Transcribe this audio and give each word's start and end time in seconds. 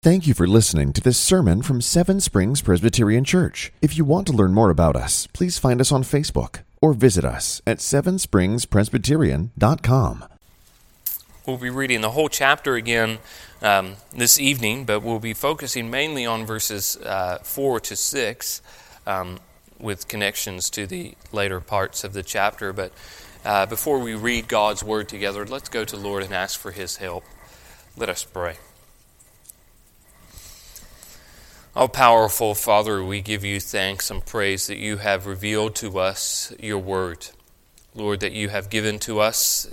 Thank 0.00 0.28
you 0.28 0.34
for 0.34 0.46
listening 0.46 0.92
to 0.92 1.00
this 1.00 1.18
sermon 1.18 1.60
from 1.60 1.80
Seven 1.80 2.20
Springs 2.20 2.62
Presbyterian 2.62 3.24
Church. 3.24 3.72
If 3.82 3.98
you 3.98 4.04
want 4.04 4.28
to 4.28 4.32
learn 4.32 4.54
more 4.54 4.70
about 4.70 4.94
us, 4.94 5.26
please 5.32 5.58
find 5.58 5.80
us 5.80 5.90
on 5.90 6.04
Facebook 6.04 6.60
or 6.80 6.92
visit 6.92 7.24
us 7.24 7.60
at 7.66 7.78
sevenspringspresbyterian.com. 7.78 10.24
We'll 11.44 11.56
be 11.56 11.70
reading 11.70 12.02
the 12.02 12.12
whole 12.12 12.28
chapter 12.28 12.76
again 12.76 13.18
um, 13.60 13.96
this 14.14 14.38
evening, 14.38 14.84
but 14.84 15.02
we'll 15.02 15.18
be 15.18 15.34
focusing 15.34 15.90
mainly 15.90 16.24
on 16.24 16.46
verses 16.46 16.96
uh, 16.98 17.38
4 17.42 17.80
to 17.80 17.96
6 17.96 18.62
um, 19.04 19.40
with 19.80 20.06
connections 20.06 20.70
to 20.70 20.86
the 20.86 21.14
later 21.32 21.58
parts 21.58 22.04
of 22.04 22.12
the 22.12 22.22
chapter. 22.22 22.72
But 22.72 22.92
uh, 23.44 23.66
before 23.66 23.98
we 23.98 24.14
read 24.14 24.46
God's 24.46 24.84
Word 24.84 25.08
together, 25.08 25.44
let's 25.44 25.68
go 25.68 25.84
to 25.84 25.96
the 25.96 26.02
Lord 26.02 26.22
and 26.22 26.32
ask 26.32 26.60
for 26.60 26.70
His 26.70 26.98
help. 26.98 27.24
Let 27.96 28.08
us 28.08 28.22
pray. 28.22 28.58
Oh, 31.76 31.86
powerful 31.86 32.54
Father, 32.54 33.04
we 33.04 33.20
give 33.20 33.44
you 33.44 33.60
thanks 33.60 34.10
and 34.10 34.24
praise 34.24 34.68
that 34.68 34.78
you 34.78 34.96
have 34.96 35.26
revealed 35.26 35.76
to 35.76 35.98
us 35.98 36.52
your 36.58 36.78
word. 36.78 37.28
Lord, 37.94 38.20
that 38.20 38.32
you 38.32 38.48
have 38.48 38.70
given 38.70 38.98
to 39.00 39.20
us 39.20 39.68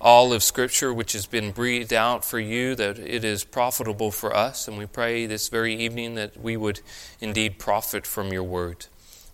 all 0.00 0.32
of 0.32 0.42
Scripture 0.42 0.94
which 0.94 1.12
has 1.12 1.26
been 1.26 1.52
breathed 1.52 1.92
out 1.92 2.24
for 2.24 2.40
you, 2.40 2.74
that 2.76 2.98
it 2.98 3.22
is 3.22 3.44
profitable 3.44 4.10
for 4.10 4.34
us. 4.34 4.66
And 4.66 4.78
we 4.78 4.86
pray 4.86 5.26
this 5.26 5.48
very 5.48 5.76
evening 5.76 6.14
that 6.14 6.38
we 6.38 6.56
would 6.56 6.80
indeed 7.20 7.58
profit 7.58 8.06
from 8.06 8.32
your 8.32 8.42
word. 8.42 8.86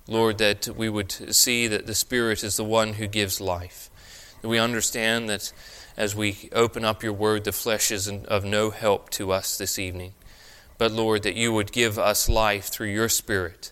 Lord, 0.08 0.38
that 0.38 0.68
we 0.76 0.88
would 0.88 1.12
see 1.34 1.68
that 1.68 1.86
the 1.86 1.94
Spirit 1.94 2.42
is 2.42 2.56
the 2.56 2.64
one 2.64 2.94
who 2.94 3.06
gives 3.06 3.40
life. 3.40 3.90
That 4.42 4.48
we 4.48 4.58
understand 4.58 5.30
that 5.30 5.52
as 5.96 6.16
we 6.16 6.50
open 6.52 6.84
up 6.84 7.04
your 7.04 7.12
word, 7.12 7.44
the 7.44 7.52
flesh 7.52 7.92
is 7.92 8.08
of 8.08 8.44
no 8.44 8.70
help 8.70 9.08
to 9.10 9.30
us 9.30 9.56
this 9.56 9.78
evening 9.78 10.14
but 10.82 10.90
Lord, 10.90 11.22
that 11.22 11.36
you 11.36 11.52
would 11.52 11.70
give 11.70 11.96
us 11.96 12.28
life 12.28 12.64
through 12.64 12.88
your 12.88 13.08
Spirit 13.08 13.70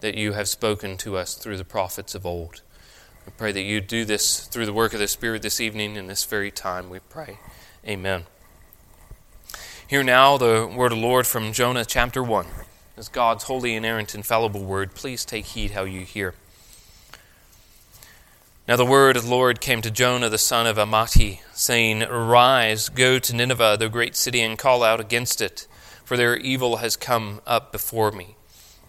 that 0.00 0.14
you 0.14 0.32
have 0.32 0.48
spoken 0.48 0.96
to 0.96 1.18
us 1.18 1.34
through 1.34 1.58
the 1.58 1.66
prophets 1.66 2.14
of 2.14 2.24
old. 2.24 2.62
We 3.26 3.32
pray 3.36 3.52
that 3.52 3.60
you 3.60 3.82
do 3.82 4.06
this 4.06 4.46
through 4.46 4.64
the 4.64 4.72
work 4.72 4.94
of 4.94 5.00
the 5.00 5.06
Spirit 5.06 5.42
this 5.42 5.60
evening 5.60 5.96
in 5.96 6.06
this 6.06 6.24
very 6.24 6.50
time, 6.50 6.88
we 6.88 7.00
pray. 7.00 7.40
Amen. 7.86 8.24
Hear 9.86 10.02
now 10.02 10.38
the 10.38 10.66
word 10.74 10.92
of 10.92 10.98
the 10.98 11.04
Lord 11.04 11.26
from 11.26 11.52
Jonah 11.52 11.84
chapter 11.84 12.22
1. 12.22 12.46
As 12.96 13.10
God's 13.10 13.44
holy, 13.44 13.74
inerrant, 13.74 14.14
infallible 14.14 14.64
word, 14.64 14.94
please 14.94 15.26
take 15.26 15.44
heed 15.44 15.72
how 15.72 15.84
you 15.84 16.06
hear. 16.06 16.32
Now 18.66 18.76
the 18.76 18.86
word 18.86 19.18
of 19.18 19.24
the 19.24 19.30
Lord 19.30 19.60
came 19.60 19.82
to 19.82 19.90
Jonah 19.90 20.30
the 20.30 20.38
son 20.38 20.66
of 20.66 20.78
Amittai, 20.78 21.40
saying, 21.52 22.02
Arise, 22.02 22.88
go 22.88 23.18
to 23.18 23.36
Nineveh, 23.36 23.76
the 23.78 23.90
great 23.90 24.16
city, 24.16 24.40
and 24.40 24.56
call 24.56 24.82
out 24.82 25.00
against 25.00 25.42
it 25.42 25.66
for 26.10 26.16
their 26.16 26.36
evil 26.38 26.78
has 26.78 26.96
come 26.96 27.40
up 27.46 27.70
before 27.70 28.10
me. 28.10 28.34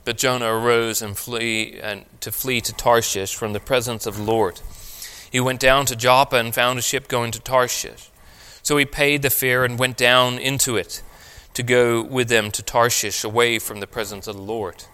But 0.06 0.18
Jonah 0.18 0.52
arose 0.52 1.04
and 1.04 1.16
flee 1.16 1.80
and 1.80 2.06
to 2.22 2.32
flee 2.32 2.62
to 2.62 2.74
Tarshish 2.74 3.36
from 3.36 3.54
the 3.54 3.60
presence 3.60 4.08
of 4.08 4.18
the 4.18 4.24
Lord. 4.24 4.60
He 5.32 5.40
went 5.40 5.60
down 5.60 5.86
to 5.86 5.96
Joppa 5.96 6.38
and 6.38 6.52
found 6.52 6.80
a 6.80 6.82
ship 6.82 7.08
going 7.08 7.30
to 7.34 7.40
Tarshish. 7.40 8.10
So 8.64 8.76
he 8.76 8.86
paid 8.86 9.22
the 9.22 9.30
fare 9.30 9.64
and 9.64 9.78
went 9.78 9.98
down 9.98 10.40
into 10.40 10.78
it 10.78 11.04
to 11.54 11.62
go 11.62 12.02
with 12.02 12.28
them 12.28 12.50
to 12.50 12.64
Tarshish 12.64 13.24
away 13.24 13.60
from 13.60 13.82
the 13.82 13.86
presence 13.86 14.26
of 14.26 14.36
the 14.36 14.42
Lord. 14.42 14.86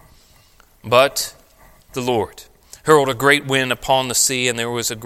But 0.84 1.34
the 1.94 2.02
Lord 2.02 2.42
hurled 2.82 3.08
a 3.08 3.14
great 3.14 3.46
wind 3.46 3.72
upon 3.72 4.08
the 4.08 4.14
sea, 4.14 4.48
and 4.48 4.58
there 4.58 4.68
was 4.68 4.90
a, 4.90 4.96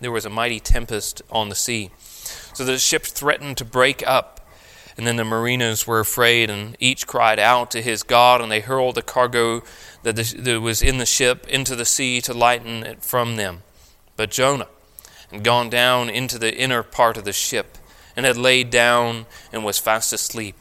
there 0.00 0.10
was 0.10 0.24
a 0.24 0.30
mighty 0.30 0.60
tempest 0.60 1.20
on 1.30 1.50
the 1.50 1.54
sea, 1.54 1.90
so 2.54 2.64
the 2.64 2.78
ship 2.78 3.02
threatened 3.02 3.58
to 3.58 3.64
break 3.66 4.02
up. 4.06 4.35
And 4.96 5.06
then 5.06 5.16
the 5.16 5.24
mariners 5.24 5.86
were 5.86 6.00
afraid, 6.00 6.48
and 6.48 6.76
each 6.80 7.06
cried 7.06 7.38
out 7.38 7.70
to 7.72 7.82
his 7.82 8.02
God, 8.02 8.40
and 8.40 8.50
they 8.50 8.60
hurled 8.60 8.94
the 8.94 9.02
cargo 9.02 9.62
that, 10.02 10.16
that 10.16 10.60
was 10.60 10.82
in 10.82 10.98
the 10.98 11.06
ship 11.06 11.46
into 11.48 11.76
the 11.76 11.84
sea 11.84 12.20
to 12.22 12.32
lighten 12.32 12.82
it 12.82 13.02
from 13.02 13.36
them. 13.36 13.62
But 14.16 14.30
Jonah 14.30 14.68
had 15.30 15.44
gone 15.44 15.68
down 15.68 16.08
into 16.08 16.38
the 16.38 16.56
inner 16.56 16.82
part 16.82 17.16
of 17.16 17.24
the 17.24 17.32
ship, 17.32 17.76
and 18.16 18.24
had 18.24 18.38
laid 18.38 18.70
down 18.70 19.26
and 19.52 19.64
was 19.64 19.78
fast 19.78 20.12
asleep. 20.12 20.56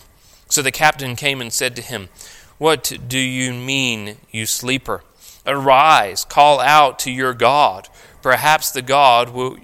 So 0.50 0.62
the 0.62 0.72
captain 0.72 1.16
came 1.16 1.42
and 1.42 1.52
said 1.52 1.76
to 1.78 1.82
him, 1.82 2.10
What 2.58 2.98
do 3.08 3.20
you 3.20 3.54
mean, 3.54 4.18
you 4.32 4.46
sleeper? 4.46 5.04
Arise, 5.48 6.26
call 6.26 6.60
out 6.60 7.00
to 7.00 7.12
your 7.12 7.34
God. 7.34 7.88
Perhaps 8.22 8.72
the 8.72 8.82
God 8.82 9.30
will, 9.30 9.58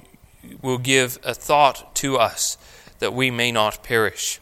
will 0.62 0.78
give 0.78 1.20
a 1.24 1.34
thought 1.34 1.96
to 1.96 2.18
us 2.18 2.58
that 3.00 3.14
we 3.14 3.32
may 3.32 3.52
not 3.52 3.84
perish. 3.84 4.40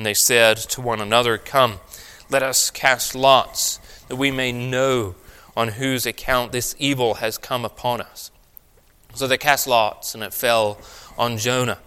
And 0.00 0.06
they 0.06 0.14
said 0.14 0.56
to 0.56 0.80
one 0.80 1.02
another, 1.02 1.36
Come, 1.36 1.78
let 2.30 2.42
us 2.42 2.70
cast 2.70 3.14
lots, 3.14 3.76
that 4.08 4.16
we 4.16 4.30
may 4.30 4.50
know 4.50 5.14
on 5.54 5.68
whose 5.68 6.06
account 6.06 6.52
this 6.52 6.74
evil 6.78 7.16
has 7.16 7.36
come 7.36 7.66
upon 7.66 8.00
us. 8.00 8.30
So 9.12 9.26
they 9.26 9.36
cast 9.36 9.66
lots, 9.66 10.14
and 10.14 10.24
it 10.24 10.32
fell 10.32 10.78
on 11.18 11.36
Jonah. 11.36 11.80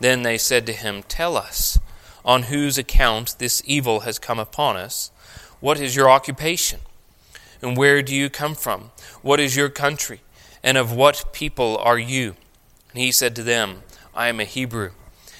Then 0.00 0.22
they 0.22 0.38
said 0.38 0.64
to 0.64 0.72
him, 0.72 1.02
Tell 1.02 1.36
us, 1.36 1.78
on 2.24 2.44
whose 2.44 2.78
account 2.78 3.36
this 3.38 3.62
evil 3.66 4.00
has 4.00 4.18
come 4.18 4.38
upon 4.38 4.78
us. 4.78 5.10
What 5.60 5.78
is 5.78 5.94
your 5.94 6.08
occupation? 6.08 6.80
And 7.60 7.76
where 7.76 8.00
do 8.00 8.16
you 8.16 8.30
come 8.30 8.54
from? 8.54 8.90
What 9.20 9.38
is 9.38 9.54
your 9.54 9.68
country? 9.68 10.22
And 10.62 10.78
of 10.78 10.92
what 10.92 11.34
people 11.34 11.76
are 11.76 11.98
you? 11.98 12.36
And 12.94 13.02
he 13.02 13.12
said 13.12 13.36
to 13.36 13.42
them, 13.42 13.82
I 14.14 14.28
am 14.28 14.40
a 14.40 14.44
Hebrew 14.44 14.92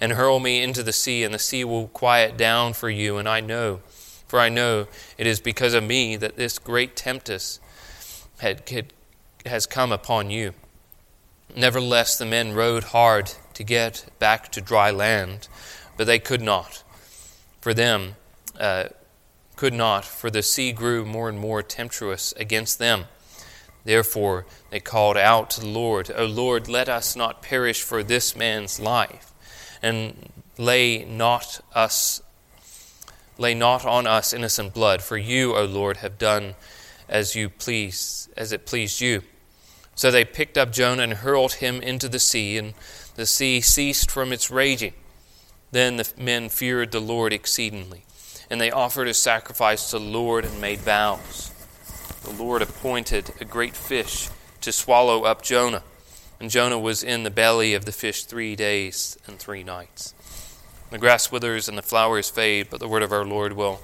and 0.00 0.12
hurl 0.12 0.40
me 0.40 0.62
into 0.62 0.82
the 0.82 0.92
sea, 0.92 1.24
and 1.24 1.34
the 1.34 1.38
sea 1.38 1.64
will 1.64 1.88
quiet 1.88 2.36
down 2.36 2.72
for 2.72 2.88
you. 2.88 3.18
And 3.18 3.28
I 3.28 3.40
know, 3.40 3.80
for 4.26 4.38
I 4.38 4.48
know 4.48 4.86
it 5.16 5.26
is 5.26 5.40
because 5.40 5.74
of 5.74 5.84
me 5.84 6.16
that 6.16 6.36
this 6.36 6.58
great 6.58 6.94
tempest 6.94 7.60
had, 8.38 8.68
had, 8.68 8.92
has 9.44 9.66
come 9.66 9.92
upon 9.92 10.30
you. 10.30 10.54
Nevertheless, 11.56 12.16
the 12.16 12.26
men 12.26 12.52
rowed 12.52 12.84
hard 12.84 13.32
to 13.54 13.64
get 13.64 14.06
back 14.18 14.52
to 14.52 14.60
dry 14.60 14.90
land, 14.90 15.48
but 15.96 16.06
they 16.06 16.18
could 16.18 16.42
not. 16.42 16.84
For 17.60 17.74
them, 17.74 18.14
uh, 18.58 18.88
could 19.56 19.74
not, 19.74 20.04
for 20.04 20.30
the 20.30 20.42
sea 20.42 20.70
grew 20.70 21.04
more 21.04 21.28
and 21.28 21.38
more 21.38 21.62
tempestuous 21.62 22.32
against 22.36 22.78
them. 22.78 23.06
Therefore, 23.84 24.46
they 24.70 24.78
called 24.78 25.16
out 25.16 25.50
to 25.50 25.60
the 25.60 25.66
Lord, 25.66 26.12
O 26.14 26.26
Lord, 26.26 26.68
let 26.68 26.88
us 26.88 27.16
not 27.16 27.42
perish 27.42 27.82
for 27.82 28.02
this 28.04 28.36
man's 28.36 28.78
life 28.78 29.32
and 29.82 30.30
lay 30.56 31.04
not 31.04 31.60
us 31.74 32.22
lay 33.38 33.54
not 33.54 33.84
on 33.84 34.06
us 34.06 34.32
innocent 34.32 34.74
blood 34.74 35.00
for 35.00 35.16
you 35.16 35.54
o 35.54 35.64
lord 35.64 35.98
have 35.98 36.18
done 36.18 36.54
as 37.08 37.34
you 37.34 37.48
please 37.48 38.28
as 38.36 38.52
it 38.52 38.66
pleased 38.66 39.00
you. 39.00 39.22
So 39.94 40.10
they 40.10 40.24
picked 40.24 40.58
up 40.58 40.72
jonah 40.72 41.02
and 41.02 41.14
hurled 41.14 41.54
him 41.54 41.80
into 41.80 42.08
the 42.08 42.18
sea 42.18 42.58
and 42.58 42.74
the 43.16 43.26
sea 43.26 43.60
ceased 43.60 44.10
from 44.10 44.32
its 44.32 44.50
raging. 44.50 44.94
Then 45.70 45.96
the 45.96 46.12
men 46.16 46.48
feared 46.48 46.92
the 46.92 47.00
lord 47.00 47.32
exceedingly 47.32 48.02
and 48.50 48.60
they 48.60 48.70
offered 48.70 49.08
a 49.08 49.14
sacrifice 49.14 49.90
to 49.90 49.98
the 49.98 50.04
lord 50.04 50.44
and 50.44 50.60
made 50.60 50.80
vows. 50.80 51.52
The 52.22 52.30
lord 52.30 52.62
appointed 52.62 53.32
a 53.40 53.44
great 53.44 53.76
fish 53.76 54.28
to 54.60 54.72
swallow 54.72 55.22
up 55.22 55.42
jonah 55.42 55.82
and 56.40 56.50
Jonah 56.50 56.78
was 56.78 57.02
in 57.02 57.22
the 57.22 57.30
belly 57.30 57.74
of 57.74 57.84
the 57.84 57.92
fish 57.92 58.24
three 58.24 58.54
days 58.54 59.18
and 59.26 59.38
three 59.38 59.64
nights. 59.64 60.14
The 60.90 60.98
grass 60.98 61.30
withers 61.30 61.68
and 61.68 61.76
the 61.76 61.82
flowers 61.82 62.30
fade, 62.30 62.68
but 62.70 62.80
the 62.80 62.88
word 62.88 63.02
of 63.02 63.12
our 63.12 63.24
Lord 63.24 63.52
will 63.52 63.80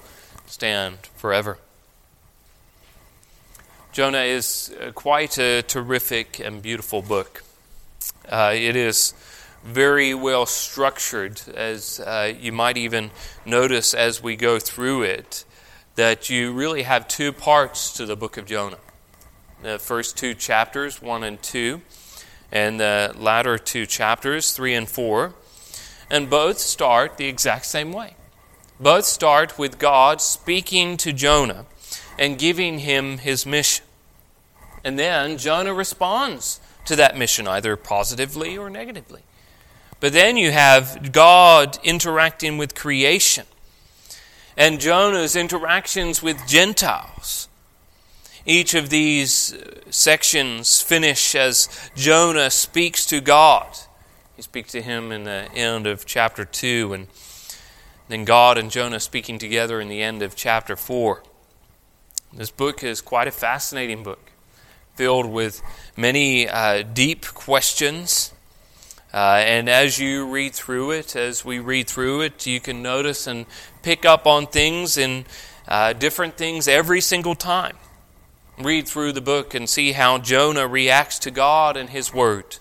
stand 0.47 0.97
forever. 1.15 1.59
Jonah 3.91 4.23
is 4.23 4.75
uh, 4.81 4.91
quite 4.91 5.37
a 5.37 5.61
terrific 5.61 6.39
and 6.39 6.61
beautiful 6.61 7.01
book. 7.01 7.43
Uh, 8.27 8.51
it 8.53 8.75
is 8.75 9.13
very 9.63 10.13
well 10.13 10.45
structured, 10.45 11.41
as 11.55 11.99
uh, 11.99 12.33
you 12.37 12.51
might 12.51 12.77
even 12.77 13.11
notice 13.45 13.93
as 13.93 14.21
we 14.21 14.35
go 14.35 14.59
through 14.59 15.03
it, 15.03 15.45
that 15.95 16.29
you 16.29 16.51
really 16.51 16.83
have 16.83 17.07
two 17.07 17.31
parts 17.31 17.93
to 17.93 18.05
the 18.05 18.15
book 18.15 18.37
of 18.37 18.45
Jonah. 18.45 18.79
The 19.61 19.79
first 19.79 20.17
two 20.17 20.33
chapters, 20.33 21.01
1 21.01 21.23
and 21.23 21.41
2, 21.41 21.81
and 22.51 22.79
the 22.79 23.13
latter 23.17 23.57
two 23.57 23.85
chapters, 23.85 24.51
3 24.51 24.73
and 24.73 24.89
4, 24.89 25.33
and 26.09 26.29
both 26.29 26.59
start 26.59 27.17
the 27.17 27.25
exact 27.25 27.65
same 27.65 27.91
way. 27.91 28.15
Both 28.79 29.05
start 29.05 29.57
with 29.57 29.79
God 29.79 30.21
speaking 30.21 30.97
to 30.97 31.13
Jonah 31.13 31.65
and 32.19 32.37
giving 32.37 32.79
him 32.79 33.19
his 33.19 33.45
mission. 33.45 33.85
And 34.83 34.99
then 34.99 35.37
Jonah 35.37 35.73
responds 35.73 36.59
to 36.85 36.95
that 36.95 37.17
mission, 37.17 37.47
either 37.47 37.75
positively 37.75 38.57
or 38.57 38.69
negatively. 38.69 39.23
But 39.99 40.13
then 40.13 40.37
you 40.37 40.51
have 40.51 41.11
God 41.11 41.79
interacting 41.83 42.57
with 42.57 42.75
creation 42.75 43.45
and 44.57 44.79
Jonah's 44.79 45.35
interactions 45.35 46.21
with 46.21 46.45
Gentiles. 46.47 47.47
Each 48.47 48.75
of 48.75 48.89
these 48.89 49.55
sections 49.89 50.79
finish 50.79 51.33
as 51.33 51.67
Jonah 51.95 52.51
speaks 52.51 53.03
to 53.07 53.19
God. 53.19 53.67
He 54.35 54.43
speaks 54.43 54.71
to 54.73 54.83
him 54.83 55.11
in 55.11 55.23
the 55.23 55.51
end 55.55 55.87
of 55.87 56.05
chapter 56.05 56.45
2, 56.45 56.93
and 56.93 57.07
then 58.07 58.23
God 58.23 58.59
and 58.59 58.69
Jonah 58.69 58.99
speaking 58.99 59.39
together 59.39 59.81
in 59.81 59.87
the 59.87 60.03
end 60.03 60.21
of 60.21 60.35
chapter 60.35 60.75
4. 60.75 61.23
This 62.33 62.51
book 62.51 62.83
is 62.83 63.01
quite 63.01 63.27
a 63.27 63.31
fascinating 63.31 64.03
book, 64.03 64.31
filled 64.93 65.25
with 65.25 65.63
many 65.97 66.47
uh, 66.47 66.83
deep 66.83 67.25
questions. 67.25 68.31
Uh, 69.11 69.41
and 69.43 69.67
as 69.67 69.97
you 69.97 70.29
read 70.29 70.53
through 70.53 70.91
it, 70.91 71.15
as 71.15 71.43
we 71.43 71.57
read 71.57 71.87
through 71.87 72.21
it, 72.21 72.45
you 72.45 72.59
can 72.59 72.83
notice 72.83 73.25
and 73.25 73.47
pick 73.81 74.05
up 74.05 74.27
on 74.27 74.45
things 74.45 74.97
and 74.99 75.25
uh, 75.67 75.93
different 75.93 76.37
things 76.37 76.67
every 76.67 77.01
single 77.01 77.33
time 77.33 77.75
read 78.57 78.87
through 78.87 79.11
the 79.11 79.21
book 79.21 79.53
and 79.53 79.67
see 79.69 79.91
how 79.91 80.17
Jonah 80.17 80.67
reacts 80.67 81.19
to 81.19 81.31
God 81.31 81.75
and 81.75 81.89
His 81.89 82.13
Word. 82.13 82.57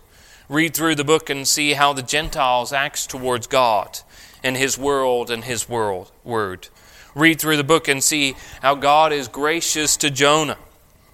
Read 0.48 0.74
through 0.74 0.96
the 0.96 1.04
book 1.04 1.30
and 1.30 1.46
see 1.46 1.72
how 1.72 1.92
the 1.92 2.02
Gentiles 2.02 2.72
acts 2.72 3.06
towards 3.06 3.46
God 3.46 4.00
and 4.42 4.56
His 4.56 4.76
world 4.76 5.30
and 5.30 5.44
His 5.44 5.68
world 5.68 6.12
word. 6.22 6.68
Read 7.14 7.40
through 7.40 7.56
the 7.56 7.64
book 7.64 7.88
and 7.88 8.02
see 8.02 8.34
how 8.60 8.74
God 8.74 9.12
is 9.12 9.28
gracious 9.28 9.96
to 9.98 10.10
Jonah. 10.10 10.58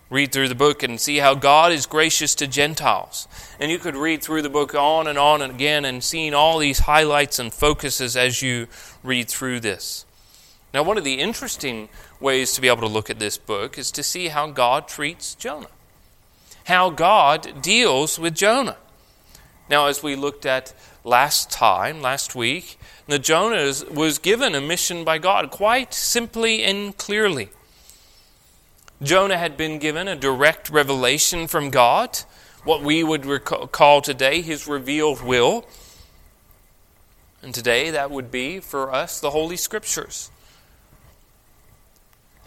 Read 0.08 0.32
through 0.32 0.48
the 0.48 0.56
book 0.56 0.82
and 0.82 0.98
see 0.98 1.18
how 1.18 1.34
God 1.34 1.70
is 1.70 1.86
gracious 1.86 2.34
to 2.36 2.48
Gentiles. 2.48 3.28
And 3.60 3.70
you 3.70 3.78
could 3.78 3.94
read 3.94 4.22
through 4.22 4.42
the 4.42 4.50
book 4.50 4.74
on 4.74 5.06
and 5.06 5.16
on 5.16 5.40
and 5.42 5.52
again 5.52 5.84
and 5.84 6.02
seeing 6.02 6.34
all 6.34 6.58
these 6.58 6.80
highlights 6.80 7.38
and 7.38 7.52
focuses 7.52 8.16
as 8.16 8.42
you 8.42 8.66
read 9.04 9.28
through 9.28 9.60
this. 9.60 10.04
Now, 10.74 10.82
one 10.82 10.98
of 10.98 11.04
the 11.04 11.20
interesting 11.20 11.88
ways 12.20 12.52
to 12.52 12.60
be 12.60 12.68
able 12.68 12.82
to 12.82 12.86
look 12.86 13.10
at 13.10 13.18
this 13.18 13.38
book 13.38 13.78
is 13.78 13.90
to 13.92 14.02
see 14.02 14.28
how 14.28 14.50
God 14.50 14.86
treats 14.86 15.34
Jonah, 15.34 15.70
how 16.64 16.90
God 16.90 17.62
deals 17.62 18.18
with 18.18 18.34
Jonah. 18.34 18.76
Now, 19.68 19.86
as 19.86 20.02
we 20.02 20.16
looked 20.16 20.44
at 20.44 20.74
last 21.04 21.50
time, 21.50 22.02
last 22.02 22.34
week, 22.34 22.78
the 23.06 23.18
Jonah 23.18 23.72
was 23.90 24.18
given 24.18 24.54
a 24.54 24.60
mission 24.60 25.04
by 25.04 25.18
God 25.18 25.50
quite 25.50 25.94
simply 25.94 26.62
and 26.62 26.96
clearly. 26.96 27.50
Jonah 29.02 29.38
had 29.38 29.56
been 29.56 29.78
given 29.78 30.08
a 30.08 30.16
direct 30.16 30.68
revelation 30.68 31.46
from 31.46 31.70
God, 31.70 32.18
what 32.64 32.82
we 32.82 33.02
would 33.02 33.44
call 33.44 34.02
today 34.02 34.42
his 34.42 34.66
revealed 34.66 35.22
will. 35.22 35.64
And 37.42 37.54
today 37.54 37.90
that 37.90 38.10
would 38.10 38.30
be 38.30 38.60
for 38.60 38.92
us 38.92 39.18
the 39.18 39.30
Holy 39.30 39.56
Scriptures. 39.56 40.30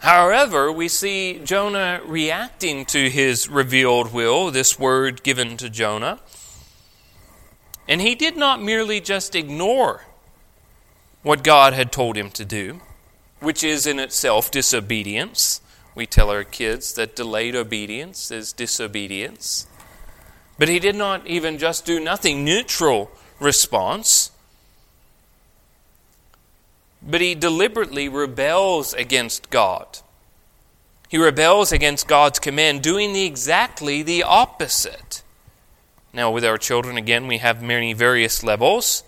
However, 0.04 0.70
we 0.70 0.88
see 0.88 1.40
Jonah 1.42 1.98
reacting 2.04 2.84
to 2.86 3.08
his 3.08 3.48
revealed 3.48 4.12
will, 4.12 4.50
this 4.50 4.78
word 4.78 5.22
given 5.22 5.56
to 5.56 5.70
Jonah. 5.70 6.20
And 7.88 8.02
he 8.02 8.14
did 8.14 8.36
not 8.36 8.60
merely 8.60 9.00
just 9.00 9.34
ignore 9.34 10.04
what 11.22 11.42
God 11.42 11.72
had 11.72 11.90
told 11.90 12.18
him 12.18 12.28
to 12.32 12.44
do, 12.44 12.82
which 13.40 13.64
is 13.64 13.86
in 13.86 13.98
itself 13.98 14.50
disobedience. 14.50 15.62
We 15.94 16.04
tell 16.04 16.28
our 16.28 16.44
kids 16.44 16.92
that 16.96 17.16
delayed 17.16 17.56
obedience 17.56 18.30
is 18.30 18.52
disobedience. 18.52 19.66
But 20.58 20.68
he 20.68 20.78
did 20.78 20.96
not 20.96 21.26
even 21.26 21.56
just 21.56 21.86
do 21.86 21.98
nothing 21.98 22.44
neutral 22.44 23.10
response 23.40 24.32
but 27.06 27.20
he 27.20 27.34
deliberately 27.34 28.08
rebels 28.08 28.94
against 28.94 29.50
God. 29.50 29.98
He 31.08 31.18
rebels 31.18 31.70
against 31.70 32.08
God's 32.08 32.38
command, 32.38 32.82
doing 32.82 33.12
the 33.12 33.24
exactly 33.24 34.02
the 34.02 34.22
opposite. 34.22 35.22
Now, 36.12 36.30
with 36.30 36.44
our 36.44 36.58
children, 36.58 36.96
again, 36.96 37.26
we 37.26 37.38
have 37.38 37.62
many 37.62 37.92
various 37.92 38.42
levels. 38.42 39.04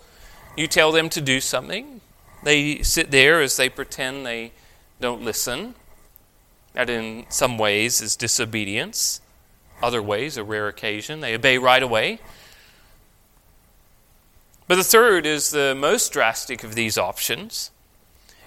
You 0.55 0.67
tell 0.67 0.91
them 0.91 1.09
to 1.09 1.21
do 1.21 1.39
something, 1.39 2.01
they 2.43 2.81
sit 2.83 3.11
there 3.11 3.41
as 3.41 3.57
they 3.57 3.69
pretend 3.69 4.25
they 4.25 4.51
don't 5.01 5.23
listen. 5.23 5.73
That, 6.73 6.89
in 6.89 7.25
some 7.29 7.57
ways, 7.57 8.01
is 8.01 8.15
disobedience. 8.15 9.21
Other 9.81 10.01
ways, 10.01 10.37
a 10.37 10.43
rare 10.43 10.67
occasion, 10.67 11.21
they 11.21 11.33
obey 11.33 11.57
right 11.57 11.81
away. 11.81 12.19
But 14.67 14.75
the 14.75 14.83
third 14.83 15.25
is 15.25 15.49
the 15.49 15.75
most 15.75 16.11
drastic 16.11 16.63
of 16.63 16.75
these 16.75 16.97
options 16.97 17.71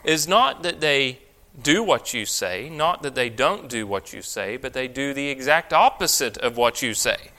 is 0.04 0.26
not 0.26 0.62
that 0.62 0.80
they 0.80 1.18
do 1.60 1.82
what 1.82 2.14
you 2.14 2.24
say, 2.24 2.68
not 2.70 3.02
that 3.02 3.14
they 3.14 3.28
don't 3.28 3.68
do 3.68 3.86
what 3.86 4.12
you 4.12 4.22
say, 4.22 4.56
but 4.56 4.72
they 4.72 4.88
do 4.88 5.12
the 5.12 5.28
exact 5.28 5.72
opposite 5.72 6.38
of 6.38 6.56
what 6.56 6.82
you 6.82 6.94
say. 6.94 7.30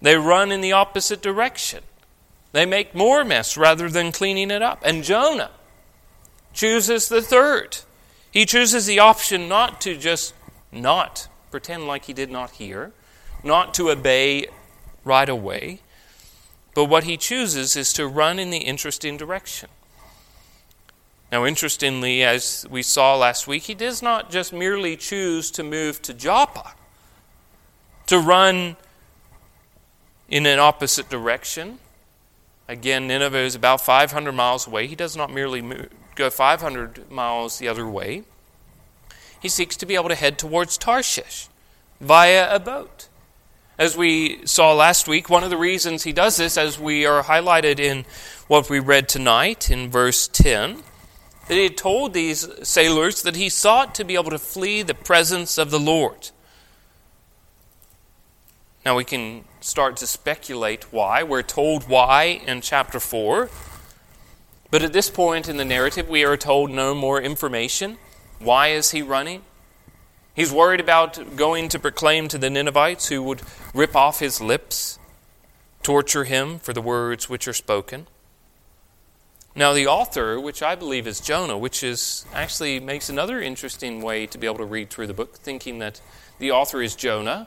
They 0.00 0.16
run 0.16 0.52
in 0.52 0.60
the 0.60 0.72
opposite 0.72 1.22
direction. 1.22 1.82
They 2.52 2.66
make 2.66 2.94
more 2.94 3.24
mess 3.24 3.56
rather 3.56 3.88
than 3.88 4.12
cleaning 4.12 4.50
it 4.50 4.62
up. 4.62 4.80
And 4.84 5.02
Jonah 5.02 5.50
chooses 6.52 7.08
the 7.08 7.22
third. 7.22 7.78
He 8.30 8.44
chooses 8.44 8.86
the 8.86 8.98
option 8.98 9.48
not 9.48 9.80
to 9.82 9.96
just 9.96 10.34
not 10.70 11.28
pretend 11.50 11.86
like 11.86 12.04
he 12.04 12.12
did 12.12 12.30
not 12.30 12.52
hear, 12.52 12.92
not 13.42 13.74
to 13.74 13.90
obey 13.90 14.46
right 15.04 15.28
away, 15.28 15.80
but 16.74 16.86
what 16.86 17.04
he 17.04 17.16
chooses 17.16 17.76
is 17.76 17.92
to 17.92 18.06
run 18.06 18.38
in 18.38 18.50
the 18.50 18.58
interesting 18.58 19.16
direction. 19.16 19.68
Now, 21.34 21.44
interestingly, 21.44 22.22
as 22.22 22.64
we 22.70 22.84
saw 22.84 23.16
last 23.16 23.48
week, 23.48 23.64
he 23.64 23.74
does 23.74 24.00
not 24.00 24.30
just 24.30 24.52
merely 24.52 24.96
choose 24.96 25.50
to 25.50 25.64
move 25.64 26.00
to 26.02 26.14
Joppa, 26.14 26.74
to 28.06 28.20
run 28.20 28.76
in 30.28 30.46
an 30.46 30.60
opposite 30.60 31.08
direction. 31.08 31.80
Again, 32.68 33.08
Nineveh 33.08 33.40
is 33.40 33.56
about 33.56 33.80
500 33.80 34.30
miles 34.30 34.68
away. 34.68 34.86
He 34.86 34.94
does 34.94 35.16
not 35.16 35.32
merely 35.32 35.60
move, 35.60 35.88
go 36.14 36.30
500 36.30 37.10
miles 37.10 37.58
the 37.58 37.66
other 37.66 37.88
way. 37.88 38.22
He 39.40 39.48
seeks 39.48 39.76
to 39.78 39.86
be 39.86 39.96
able 39.96 40.10
to 40.10 40.14
head 40.14 40.38
towards 40.38 40.78
Tarshish 40.78 41.48
via 42.00 42.54
a 42.54 42.60
boat. 42.60 43.08
As 43.76 43.96
we 43.96 44.46
saw 44.46 44.72
last 44.72 45.08
week, 45.08 45.28
one 45.28 45.42
of 45.42 45.50
the 45.50 45.56
reasons 45.56 46.04
he 46.04 46.12
does 46.12 46.36
this, 46.36 46.56
as 46.56 46.78
we 46.78 47.04
are 47.04 47.24
highlighted 47.24 47.80
in 47.80 48.04
what 48.46 48.70
we 48.70 48.78
read 48.78 49.08
tonight 49.08 49.68
in 49.68 49.90
verse 49.90 50.28
10, 50.28 50.84
that 51.48 51.54
he 51.54 51.64
had 51.64 51.76
told 51.76 52.12
these 52.12 52.48
sailors 52.66 53.22
that 53.22 53.36
he 53.36 53.48
sought 53.48 53.94
to 53.94 54.04
be 54.04 54.14
able 54.14 54.30
to 54.30 54.38
flee 54.38 54.82
the 54.82 54.94
presence 54.94 55.58
of 55.58 55.70
the 55.70 55.80
Lord. 55.80 56.30
Now 58.84 58.96
we 58.96 59.04
can 59.04 59.44
start 59.60 59.96
to 59.98 60.06
speculate 60.06 60.92
why. 60.92 61.22
We're 61.22 61.42
told 61.42 61.88
why 61.88 62.42
in 62.46 62.60
chapter 62.60 63.00
4. 63.00 63.48
But 64.70 64.82
at 64.82 64.92
this 64.92 65.08
point 65.08 65.48
in 65.48 65.56
the 65.56 65.64
narrative, 65.64 66.08
we 66.08 66.24
are 66.24 66.36
told 66.36 66.70
no 66.70 66.94
more 66.94 67.20
information. 67.20 67.96
Why 68.38 68.68
is 68.68 68.90
he 68.90 69.02
running? 69.02 69.42
He's 70.34 70.52
worried 70.52 70.80
about 70.80 71.36
going 71.36 71.68
to 71.68 71.78
proclaim 71.78 72.28
to 72.28 72.38
the 72.38 72.50
Ninevites 72.50 73.08
who 73.08 73.22
would 73.22 73.42
rip 73.72 73.94
off 73.94 74.18
his 74.18 74.40
lips, 74.40 74.98
torture 75.82 76.24
him 76.24 76.58
for 76.58 76.72
the 76.72 76.82
words 76.82 77.28
which 77.28 77.46
are 77.46 77.52
spoken. 77.52 78.08
Now, 79.56 79.72
the 79.72 79.86
author, 79.86 80.40
which 80.40 80.62
I 80.62 80.74
believe 80.74 81.06
is 81.06 81.20
Jonah, 81.20 81.56
which 81.56 81.84
is 81.84 82.26
actually 82.34 82.80
makes 82.80 83.08
another 83.08 83.40
interesting 83.40 84.02
way 84.02 84.26
to 84.26 84.36
be 84.36 84.48
able 84.48 84.58
to 84.58 84.64
read 84.64 84.90
through 84.90 85.06
the 85.06 85.14
book, 85.14 85.36
thinking 85.36 85.78
that 85.78 86.00
the 86.40 86.50
author 86.50 86.82
is 86.82 86.96
Jonah. 86.96 87.46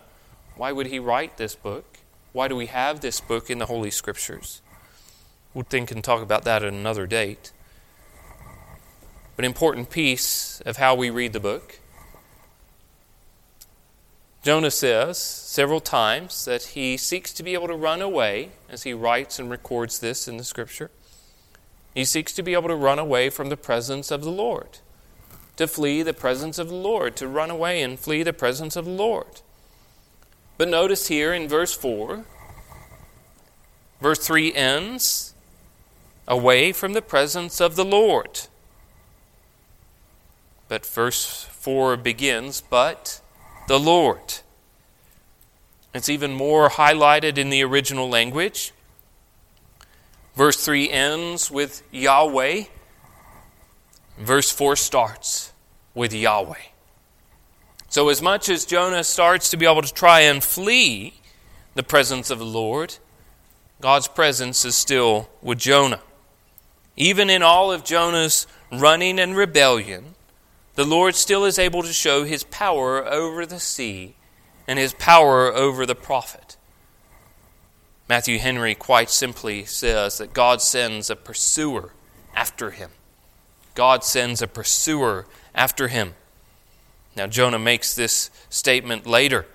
Why 0.55 0.71
would 0.71 0.87
he 0.87 0.99
write 0.99 1.35
this 1.35 1.53
book? 1.53 1.97
Why 2.31 2.47
do 2.47 2.55
we 2.55 2.67
have 2.67 3.01
this 3.01 3.19
book 3.19 3.49
in 3.49 3.57
the 3.57 3.65
Holy 3.65 3.91
Scriptures? 3.91 4.61
We'll 5.53 5.65
think 5.65 5.91
and 5.91 6.01
talk 6.01 6.21
about 6.21 6.45
that 6.45 6.63
at 6.63 6.71
another 6.71 7.07
date. 7.07 7.51
But 9.35 9.43
an 9.43 9.51
important 9.51 9.89
piece 9.89 10.61
of 10.61 10.77
how 10.77 10.95
we 10.95 11.09
read 11.09 11.33
the 11.33 11.41
book. 11.41 11.79
Jonah 14.43 14.71
says 14.71 15.17
several 15.17 15.81
times 15.81 16.45
that 16.45 16.63
he 16.63 16.95
seeks 16.95 17.33
to 17.33 17.43
be 17.43 17.53
able 17.53 17.67
to 17.67 17.75
run 17.75 18.01
away 18.01 18.51
as 18.69 18.83
he 18.83 18.93
writes 18.93 19.39
and 19.39 19.49
records 19.49 19.99
this 19.99 20.25
in 20.25 20.37
the 20.37 20.45
Scripture. 20.45 20.89
He 21.97 22.05
seeks 22.05 22.31
to 22.33 22.43
be 22.43 22.53
able 22.53 22.67
to 22.67 22.75
run 22.75 22.99
away 22.99 23.31
from 23.31 23.49
the 23.49 23.57
presence 23.57 24.11
of 24.11 24.23
the 24.23 24.29
Lord, 24.29 24.77
to 25.55 25.65
flee 25.65 26.03
the 26.03 26.13
presence 26.13 26.59
of 26.59 26.69
the 26.69 26.75
Lord, 26.75 27.15
to 27.15 27.27
run 27.27 27.49
away 27.49 27.81
and 27.81 27.99
flee 27.99 28.21
the 28.21 28.33
presence 28.33 28.75
of 28.75 28.85
the 28.85 28.91
Lord. 28.91 29.41
But 30.59 30.67
notice 30.67 31.07
here 31.07 31.33
in 31.33 31.47
verse 31.47 31.73
4, 31.73 32.23
verse 33.99 34.19
3 34.19 34.53
ends 34.53 35.33
away 36.27 36.71
from 36.71 36.93
the 36.93 37.01
presence 37.01 37.59
of 37.59 37.75
the 37.75 37.83
Lord. 37.83 38.41
But 40.67 40.85
verse 40.85 41.45
4 41.45 41.97
begins, 41.97 42.61
But 42.61 43.21
the 43.67 43.79
Lord. 43.79 44.35
It's 45.95 46.09
even 46.09 46.33
more 46.33 46.69
highlighted 46.69 47.39
in 47.39 47.49
the 47.49 47.63
original 47.63 48.07
language. 48.07 48.71
Verse 50.37 50.63
3 50.63 50.91
ends 50.91 51.49
with 51.49 51.81
Yahweh. 51.91 52.65
Verse 54.19 54.51
4 54.51 54.75
starts 54.75 55.51
with 55.95 56.13
Yahweh. 56.13 56.61
So, 57.89 58.09
as 58.09 58.21
much 58.21 58.47
as 58.47 58.63
Jonah 58.63 59.03
starts 59.03 59.49
to 59.49 59.57
be 59.57 59.65
able 59.65 59.81
to 59.81 59.91
try 59.91 60.19
and 60.19 60.43
flee 60.43 61.15
the 61.73 61.81
presence 61.81 62.29
of 62.29 62.37
the 62.37 62.45
Lord, 62.45 62.97
God's 63.81 64.07
presence 64.07 64.63
is 64.63 64.75
still 64.75 65.27
with 65.41 65.57
Jonah. 65.57 66.01
Even 66.95 67.31
in 67.31 67.41
all 67.41 67.71
of 67.71 67.83
Jonah's 67.83 68.45
running 68.71 69.17
and 69.17 69.35
rebellion, 69.35 70.13
the 70.75 70.85
Lord 70.85 71.15
still 71.15 71.45
is 71.45 71.57
able 71.57 71.81
to 71.81 71.91
show 71.91 72.25
his 72.25 72.43
power 72.43 73.03
over 73.03 73.43
the 73.43 73.59
sea 73.59 74.13
and 74.67 74.77
his 74.77 74.93
power 74.93 75.51
over 75.51 75.87
the 75.87 75.95
prophet. 75.95 76.56
Matthew 78.09 78.39
Henry 78.39 78.73
quite 78.73 79.09
simply 79.09 79.65
says 79.65 80.17
that 80.17 80.33
God 80.33 80.61
sends 80.61 81.09
a 81.09 81.15
pursuer 81.15 81.91
after 82.33 82.71
him. 82.71 82.91
God 83.75 84.03
sends 84.03 84.41
a 84.41 84.47
pursuer 84.47 85.25
after 85.53 85.89
him. 85.89 86.13
Now, 87.15 87.27
Jonah 87.27 87.59
makes 87.59 87.95
this 87.95 88.29
statement 88.49 89.05
later 89.05 89.45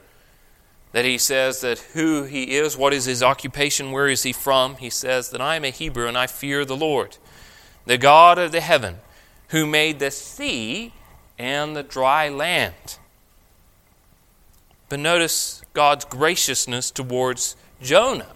that 0.92 1.04
he 1.04 1.16
says 1.16 1.61
that 1.62 1.78
who 1.94 2.25
he 2.25 2.56
is, 2.56 2.76
what 2.76 2.92
is 2.92 3.06
his 3.06 3.23
occupation, 3.23 3.92
where 3.92 4.09
is 4.09 4.25
he 4.25 4.32
from. 4.32 4.76
He 4.76 4.90
says 4.90 5.30
that 5.30 5.40
I 5.40 5.56
am 5.56 5.64
a 5.64 5.71
Hebrew 5.71 6.06
and 6.06 6.18
I 6.18 6.26
fear 6.26 6.64
the 6.64 6.76
Lord, 6.76 7.16
the 7.87 7.99
God 7.99 8.38
of 8.38 8.52
the 8.52 8.61
heaven, 8.61 8.99
who 9.49 9.66
made 9.66 9.99
the 9.99 10.11
sea 10.11 10.92
and 11.38 11.75
the 11.75 11.82
dry 11.82 12.28
land. 12.28 12.99
But 14.88 15.00
notice 15.00 15.62
God's 15.73 16.04
graciousness 16.04 16.90
towards 16.90 17.56
Jonah, 17.80 18.32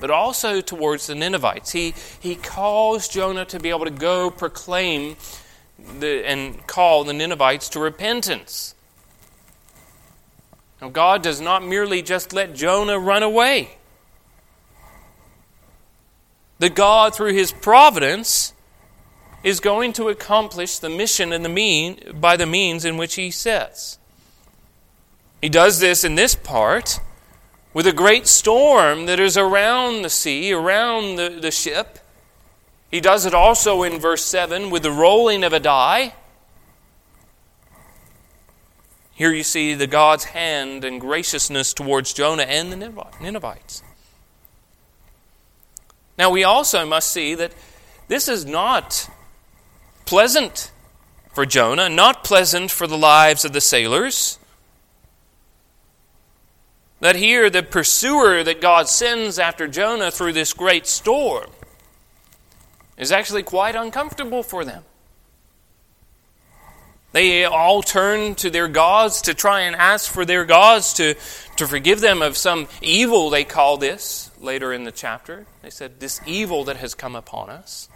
but 0.00 0.10
also 0.10 0.60
towards 0.60 1.06
the 1.06 1.14
Ninevites. 1.14 1.72
He, 1.72 1.94
he 2.20 2.34
calls 2.34 3.08
Jonah 3.08 3.44
to 3.46 3.58
be 3.58 3.70
able 3.70 3.84
to 3.84 3.90
go 3.90 4.30
proclaim 4.30 5.16
the, 5.98 6.26
and 6.26 6.66
call 6.66 7.04
the 7.04 7.12
Ninevites 7.12 7.68
to 7.70 7.80
repentance. 7.80 8.74
Now, 10.80 10.90
God 10.90 11.22
does 11.22 11.40
not 11.40 11.64
merely 11.64 12.02
just 12.02 12.32
let 12.32 12.54
Jonah 12.54 12.98
run 12.98 13.22
away. 13.22 13.78
The 16.58 16.70
God, 16.70 17.14
through 17.14 17.34
his 17.34 17.52
providence, 17.52 18.52
is 19.42 19.60
going 19.60 19.92
to 19.94 20.08
accomplish 20.08 20.78
the 20.78 20.90
mission 20.90 21.32
and 21.32 21.44
the 21.44 21.48
mean 21.48 22.00
by 22.20 22.36
the 22.36 22.46
means 22.46 22.84
in 22.84 22.96
which 22.96 23.14
he 23.14 23.30
sets. 23.30 23.98
He 25.40 25.48
does 25.48 25.80
this 25.80 26.02
in 26.02 26.14
this 26.14 26.34
part 26.34 26.98
with 27.76 27.86
a 27.86 27.92
great 27.92 28.26
storm 28.26 29.04
that 29.04 29.20
is 29.20 29.36
around 29.36 30.00
the 30.00 30.08
sea, 30.08 30.50
around 30.50 31.16
the, 31.16 31.28
the 31.28 31.50
ship. 31.50 31.98
He 32.90 33.02
does 33.02 33.26
it 33.26 33.34
also 33.34 33.82
in 33.82 34.00
verse 34.00 34.24
7 34.24 34.70
with 34.70 34.82
the 34.82 34.90
rolling 34.90 35.44
of 35.44 35.52
a 35.52 35.60
die. 35.60 36.14
Here 39.12 39.30
you 39.30 39.42
see 39.42 39.74
the 39.74 39.86
God's 39.86 40.24
hand 40.24 40.86
and 40.86 40.98
graciousness 40.98 41.74
towards 41.74 42.14
Jonah 42.14 42.44
and 42.44 42.72
the 42.72 42.76
Ninevites. 43.20 43.82
Now 46.16 46.30
we 46.30 46.44
also 46.44 46.86
must 46.86 47.12
see 47.12 47.34
that 47.34 47.52
this 48.08 48.26
is 48.26 48.46
not 48.46 49.10
pleasant 50.06 50.70
for 51.34 51.44
Jonah, 51.44 51.90
not 51.90 52.24
pleasant 52.24 52.70
for 52.70 52.86
the 52.86 52.96
lives 52.96 53.44
of 53.44 53.52
the 53.52 53.60
sailors. 53.60 54.38
That 57.06 57.14
here, 57.14 57.48
the 57.50 57.62
pursuer 57.62 58.42
that 58.42 58.60
God 58.60 58.88
sends 58.88 59.38
after 59.38 59.68
Jonah 59.68 60.10
through 60.10 60.32
this 60.32 60.52
great 60.52 60.88
storm 60.88 61.48
is 62.98 63.12
actually 63.12 63.44
quite 63.44 63.76
uncomfortable 63.76 64.42
for 64.42 64.64
them. 64.64 64.82
They 67.12 67.44
all 67.44 67.84
turn 67.84 68.34
to 68.34 68.50
their 68.50 68.66
gods 68.66 69.22
to 69.22 69.34
try 69.34 69.60
and 69.60 69.76
ask 69.76 70.10
for 70.10 70.24
their 70.24 70.44
gods 70.44 70.94
to, 70.94 71.14
to 71.58 71.68
forgive 71.68 72.00
them 72.00 72.22
of 72.22 72.36
some 72.36 72.66
evil, 72.82 73.30
they 73.30 73.44
call 73.44 73.76
this 73.76 74.32
later 74.40 74.72
in 74.72 74.82
the 74.82 74.90
chapter. 74.90 75.46
They 75.62 75.70
said, 75.70 76.00
This 76.00 76.20
evil 76.26 76.64
that 76.64 76.78
has 76.78 76.96
come 76.96 77.14
upon 77.14 77.50
us. 77.50 77.88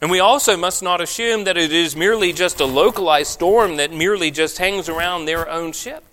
And 0.00 0.10
we 0.10 0.20
also 0.20 0.56
must 0.56 0.82
not 0.82 1.00
assume 1.00 1.44
that 1.44 1.56
it 1.56 1.72
is 1.72 1.96
merely 1.96 2.32
just 2.32 2.60
a 2.60 2.66
localized 2.66 3.30
storm 3.30 3.76
that 3.76 3.92
merely 3.92 4.30
just 4.30 4.58
hangs 4.58 4.88
around 4.88 5.24
their 5.24 5.48
own 5.48 5.72
ship. 5.72 6.04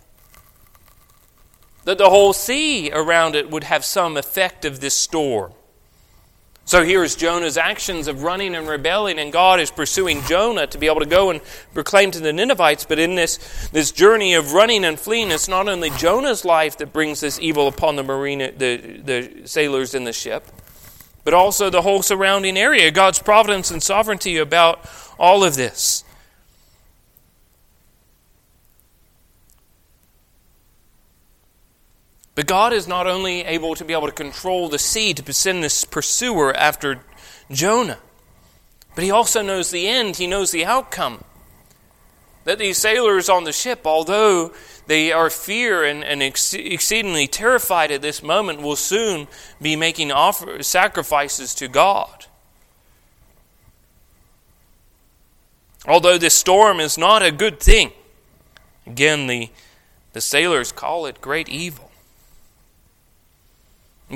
That 1.84 1.98
the 1.98 2.10
whole 2.10 2.32
sea 2.32 2.92
around 2.94 3.36
it 3.36 3.50
would 3.50 3.66
have 3.66 3.84
some 3.84 4.16
effect 4.16 4.64
of 4.64 4.80
this 4.80 4.94
storm. 4.94 5.52
So 6.66 6.86
here's 6.86 7.18
Jonah's 7.18 7.58
actions 7.58 8.08
of 8.08 8.24
running 8.24 8.56
and 8.56 8.70
rebelling, 8.70 9.20
and 9.20 9.34
God 9.34 9.60
is 9.60 9.70
pursuing 9.70 10.22
Jonah 10.22 10.66
to 10.68 10.78
be 10.78 10.88
able 10.88 11.02
to 11.02 11.06
go 11.06 11.30
and 11.30 11.42
proclaim 11.74 12.10
to 12.12 12.22
the 12.22 12.32
Ninevites. 12.32 12.86
But 12.86 13.00
in 13.00 13.16
this, 13.16 13.68
this 13.74 13.92
journey 13.92 14.36
of 14.36 14.54
running 14.54 14.86
and 14.86 14.98
fleeing, 14.98 15.30
it's 15.30 15.50
not 15.50 15.68
only 15.68 15.90
Jonah's 15.90 16.46
life 16.46 16.78
that 16.78 16.94
brings 16.94 17.20
this 17.20 17.38
evil 17.38 17.68
upon 17.68 17.98
the 17.98 18.04
marine, 18.04 18.40
the, 18.40 19.02
the 19.04 19.42
sailors 19.44 19.94
in 19.94 20.06
the 20.06 20.14
ship, 20.14 20.46
but 21.24 21.34
also 21.34 21.70
the 21.70 21.82
whole 21.82 22.02
surrounding 22.02 22.58
area, 22.58 22.92
God's 22.92 23.20
providence 23.20 23.72
and 23.72 23.82
sovereignty 23.82 24.38
about 24.38 24.84
all 25.18 25.44
of 25.44 25.56
this. 25.56 26.04
But 32.36 32.48
God 32.48 32.74
is 32.74 32.88
not 32.88 33.06
only 33.06 33.42
able 33.42 33.76
to 33.76 33.86
be 33.86 33.94
able 33.94 34.08
to 34.08 34.14
control 34.14 34.68
the 34.68 34.80
sea 34.80 35.14
to 35.14 35.34
send 35.34 35.64
this 35.64 35.86
pursuer 35.86 36.54
after 36.56 37.02
Jonah, 37.52 38.00
but 38.96 39.04
He 39.04 39.12
also 39.12 39.42
knows 39.42 39.70
the 39.70 39.88
end, 39.88 40.16
He 40.18 40.28
knows 40.28 40.52
the 40.52 40.66
outcome. 40.66 41.24
That 42.46 42.60
these 42.60 42.78
sailors 42.78 43.30
on 43.30 43.46
the 43.46 43.54
ship, 43.54 43.82
although 43.86 44.52
they 44.88 45.12
are 45.12 45.30
fear 45.30 45.84
and, 45.84 46.04
and 46.04 46.22
ex- 46.22 46.54
exceedingly 46.54 47.28
terrified 47.28 47.90
at 47.90 48.02
this 48.02 48.22
moment 48.22 48.62
will 48.62 48.76
soon 48.76 49.28
be 49.62 49.76
making 49.76 50.12
offer, 50.12 50.62
sacrifices 50.62 51.56
to 51.56 51.70
God. 51.70 52.26
Although 55.88 56.18
this 56.18 56.34
storm 56.34 56.80
is 56.80 56.98
not 56.98 57.24
a 57.24 57.32
good 57.32 57.60
thing, 57.60 57.92
again, 58.86 59.28
the, 59.28 59.50
the 60.12 60.22
sailors 60.22 60.72
call 60.72 61.06
it 61.06 61.22
great 61.22 61.48
evil. 61.48 61.92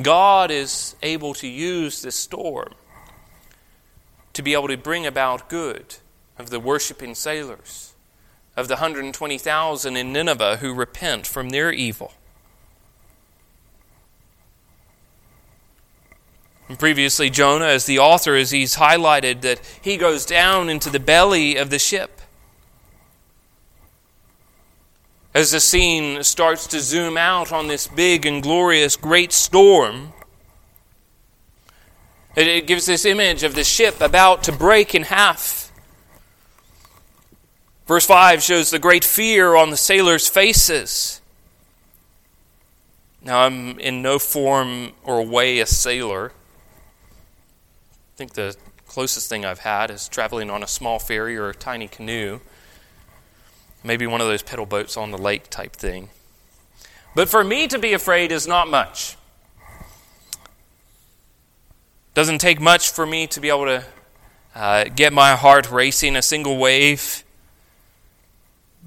God 0.01 0.51
is 0.51 0.95
able 1.01 1.33
to 1.35 1.47
use 1.47 2.01
this 2.01 2.15
storm 2.15 2.73
to 4.33 4.41
be 4.41 4.53
able 4.53 4.67
to 4.67 4.77
bring 4.77 5.05
about 5.05 5.49
good 5.49 5.95
of 6.37 6.49
the 6.49 6.59
worshiping 6.59 7.15
sailors 7.15 7.86
of 8.57 8.67
the 8.67 8.73
120,000 8.73 9.95
in 9.95 10.11
Nineveh 10.11 10.57
who 10.57 10.73
repent 10.73 11.27
from 11.27 11.51
their 11.51 11.71
evil. 11.71 12.11
And 16.67 16.77
previously, 16.77 17.29
Jonah, 17.29 17.67
as 17.67 17.85
the 17.85 17.99
author, 17.99 18.35
as 18.35 18.51
he's 18.51 18.75
highlighted, 18.75 19.41
that 19.41 19.61
he 19.81 19.95
goes 19.95 20.25
down 20.25 20.69
into 20.69 20.89
the 20.89 20.99
belly 20.99 21.55
of 21.55 21.69
the 21.69 21.79
ship. 21.79 22.19
As 25.33 25.51
the 25.51 25.59
scene 25.59 26.23
starts 26.23 26.65
to 26.67 26.79
zoom 26.79 27.15
out 27.15 27.53
on 27.53 27.67
this 27.67 27.85
big 27.85 28.25
and 28.25 28.41
glorious 28.41 28.95
great 28.95 29.31
storm, 29.31 30.13
it 32.35 32.67
gives 32.67 32.87
this 32.87 33.05
image 33.05 33.43
of 33.43 33.55
the 33.55 33.63
ship 33.63 34.01
about 34.01 34.43
to 34.43 34.51
break 34.51 34.95
in 34.95 35.03
half. 35.03 35.66
Verse 37.87 38.05
5 38.05 38.43
shows 38.43 38.69
the 38.69 38.79
great 38.79 39.05
fear 39.05 39.55
on 39.55 39.69
the 39.69 39.77
sailors' 39.77 40.27
faces. 40.27 41.21
Now, 43.23 43.39
I'm 43.39 43.79
in 43.79 44.01
no 44.01 44.19
form 44.19 44.91
or 45.03 45.25
way 45.25 45.59
a 45.59 45.65
sailor. 45.65 46.33
I 47.07 48.17
think 48.17 48.33
the 48.33 48.57
closest 48.87 49.29
thing 49.29 49.45
I've 49.45 49.59
had 49.59 49.89
is 49.89 50.09
traveling 50.09 50.49
on 50.49 50.63
a 50.63 50.67
small 50.67 50.99
ferry 50.99 51.37
or 51.37 51.49
a 51.49 51.55
tiny 51.55 51.87
canoe. 51.87 52.41
Maybe 53.85 54.05
one 54.05 54.19
of 54.19 54.27
those 54.27 54.43
pedal 54.43 54.65
boats 54.65 54.97
on 54.97 55.11
the 55.11 55.17
lake 55.17 55.49
type 55.49 55.73
thing. 55.73 56.09
But 57.15 57.29
for 57.29 57.43
me 57.43 57.67
to 57.67 57.79
be 57.79 57.93
afraid 57.93 58.33
is 58.33 58.47
not 58.47 58.67
much. 58.67 59.15
Doesn't 62.13 62.39
take 62.39 62.59
much 62.59 62.91
for 62.91 63.05
me 63.05 63.27
to 63.27 63.39
be 63.39 63.47
able 63.47 63.65
to 63.65 63.85
uh, 64.55 64.85
get 64.95 65.13
my 65.13 65.35
heart 65.35 65.71
racing 65.71 66.17
a 66.17 66.21
single 66.21 66.57
wave 66.57 67.23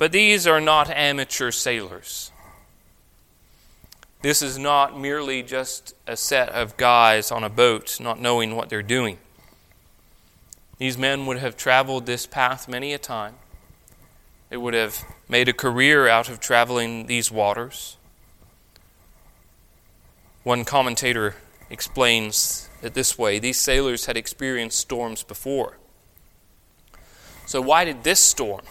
but 0.00 0.12
these 0.12 0.46
are 0.46 0.62
not 0.62 0.88
amateur 0.88 1.50
sailors. 1.50 2.32
This 4.22 4.40
is 4.40 4.56
not 4.56 4.98
merely 4.98 5.42
just 5.42 5.94
a 6.06 6.16
set 6.16 6.48
of 6.48 6.78
guys 6.78 7.30
on 7.30 7.44
a 7.44 7.50
boat 7.50 8.00
not 8.00 8.18
knowing 8.18 8.56
what 8.56 8.70
they're 8.70 8.82
doing. 8.82 9.18
These 10.78 10.96
men 10.96 11.26
would 11.26 11.36
have 11.36 11.54
traveled 11.54 12.06
this 12.06 12.24
path 12.24 12.66
many 12.66 12.94
a 12.94 12.98
time. 12.98 13.34
They 14.48 14.56
would 14.56 14.72
have 14.72 15.04
made 15.28 15.50
a 15.50 15.52
career 15.52 16.08
out 16.08 16.30
of 16.30 16.40
traveling 16.40 17.06
these 17.06 17.30
waters. 17.30 17.98
One 20.44 20.64
commentator 20.64 21.34
explains 21.68 22.70
it 22.82 22.94
this 22.94 23.18
way 23.18 23.38
these 23.38 23.60
sailors 23.60 24.06
had 24.06 24.16
experienced 24.16 24.78
storms 24.78 25.22
before. 25.22 25.76
So, 27.44 27.60
why 27.60 27.84
did 27.84 28.02
this 28.02 28.20
storm 28.20 28.62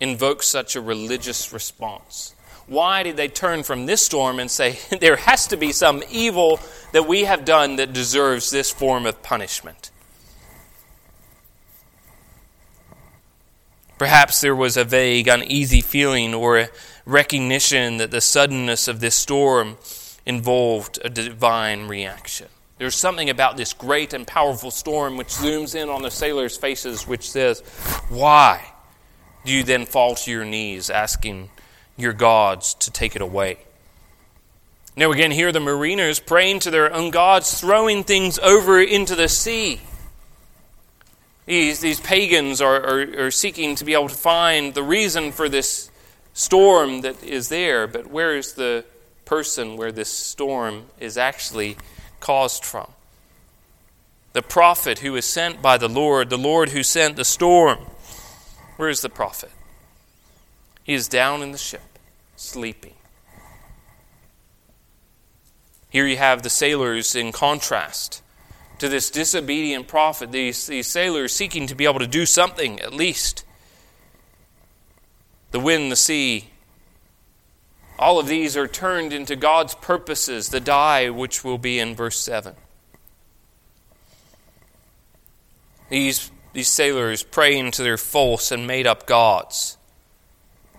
invoke 0.00 0.42
such 0.42 0.76
a 0.76 0.80
religious 0.80 1.52
response? 1.52 2.34
Why 2.66 3.02
did 3.02 3.16
they 3.16 3.28
turn 3.28 3.62
from 3.62 3.86
this 3.86 4.04
storm 4.04 4.38
and 4.38 4.50
say, 4.50 4.78
there 5.00 5.16
has 5.16 5.46
to 5.48 5.56
be 5.56 5.72
some 5.72 6.02
evil 6.10 6.60
that 6.92 7.08
we 7.08 7.24
have 7.24 7.44
done 7.44 7.76
that 7.76 7.92
deserves 7.92 8.50
this 8.50 8.70
form 8.70 9.06
of 9.06 9.22
punishment? 9.22 9.90
Perhaps 13.98 14.40
there 14.42 14.54
was 14.54 14.76
a 14.76 14.84
vague, 14.84 15.26
uneasy 15.26 15.80
feeling 15.80 16.32
or 16.32 16.58
a 16.58 16.68
recognition 17.04 17.96
that 17.96 18.12
the 18.12 18.20
suddenness 18.20 18.86
of 18.86 19.00
this 19.00 19.16
storm 19.16 19.76
involved 20.24 21.00
a 21.04 21.08
divine 21.08 21.88
reaction. 21.88 22.46
There's 22.76 22.94
something 22.94 23.28
about 23.28 23.56
this 23.56 23.72
great 23.72 24.12
and 24.12 24.24
powerful 24.24 24.70
storm 24.70 25.16
which 25.16 25.28
zooms 25.28 25.74
in 25.74 25.88
on 25.88 26.02
the 26.02 26.12
sailors' 26.12 26.56
faces, 26.56 27.08
which 27.08 27.28
says, 27.28 27.60
Why 28.08 28.72
do 29.48 29.54
you 29.54 29.64
then 29.64 29.86
fall 29.86 30.14
to 30.14 30.30
your 30.30 30.44
knees 30.44 30.90
asking 30.90 31.48
your 31.96 32.12
gods 32.12 32.74
to 32.74 32.90
take 32.90 33.16
it 33.16 33.22
away? 33.22 33.58
Now, 34.94 35.10
again, 35.10 35.30
here 35.30 35.52
the 35.52 35.60
mariners 35.60 36.20
praying 36.20 36.60
to 36.60 36.70
their 36.70 36.92
own 36.92 37.10
gods, 37.10 37.58
throwing 37.60 38.04
things 38.04 38.38
over 38.40 38.80
into 38.80 39.14
the 39.14 39.28
sea. 39.28 39.80
These, 41.46 41.80
these 41.80 41.98
pagans 41.98 42.60
are, 42.60 42.76
are, 42.76 43.26
are 43.26 43.30
seeking 43.30 43.74
to 43.76 43.84
be 43.84 43.94
able 43.94 44.08
to 44.08 44.14
find 44.14 44.74
the 44.74 44.82
reason 44.82 45.32
for 45.32 45.48
this 45.48 45.90
storm 46.34 47.00
that 47.00 47.24
is 47.24 47.48
there, 47.48 47.86
but 47.86 48.06
where 48.06 48.36
is 48.36 48.52
the 48.52 48.84
person 49.24 49.76
where 49.76 49.92
this 49.92 50.10
storm 50.10 50.86
is 51.00 51.16
actually 51.16 51.76
caused 52.20 52.64
from. 52.64 52.90
The 54.34 54.42
prophet 54.42 54.98
who 54.98 55.16
is 55.16 55.24
sent 55.24 55.62
by 55.62 55.78
the 55.78 55.88
Lord, 55.88 56.28
the 56.28 56.36
Lord 56.36 56.70
who 56.70 56.82
sent 56.82 57.16
the 57.16 57.24
storm. 57.24 57.78
Where 58.78 58.88
is 58.88 59.00
the 59.00 59.08
prophet? 59.08 59.50
He 60.84 60.94
is 60.94 61.08
down 61.08 61.42
in 61.42 61.50
the 61.50 61.58
ship, 61.58 61.98
sleeping. 62.36 62.94
Here 65.90 66.06
you 66.06 66.16
have 66.16 66.44
the 66.44 66.48
sailors 66.48 67.16
in 67.16 67.32
contrast 67.32 68.22
to 68.78 68.88
this 68.88 69.10
disobedient 69.10 69.88
prophet, 69.88 70.30
these, 70.30 70.68
these 70.68 70.86
sailors 70.86 71.32
seeking 71.32 71.66
to 71.66 71.74
be 71.74 71.86
able 71.86 71.98
to 71.98 72.06
do 72.06 72.24
something 72.24 72.78
at 72.78 72.94
least. 72.94 73.44
The 75.50 75.58
wind, 75.58 75.90
the 75.90 75.96
sea, 75.96 76.50
all 77.98 78.20
of 78.20 78.28
these 78.28 78.56
are 78.56 78.68
turned 78.68 79.12
into 79.12 79.34
God's 79.34 79.74
purposes, 79.74 80.50
the 80.50 80.60
die 80.60 81.10
which 81.10 81.42
will 81.42 81.58
be 81.58 81.80
in 81.80 81.96
verse 81.96 82.20
7. 82.20 82.54
These, 85.88 86.30
these 86.52 86.68
sailors 86.68 87.22
praying 87.22 87.72
to 87.72 87.82
their 87.82 87.96
false 87.96 88.50
and 88.50 88.66
made 88.66 88.86
up 88.86 89.06
gods. 89.06 89.76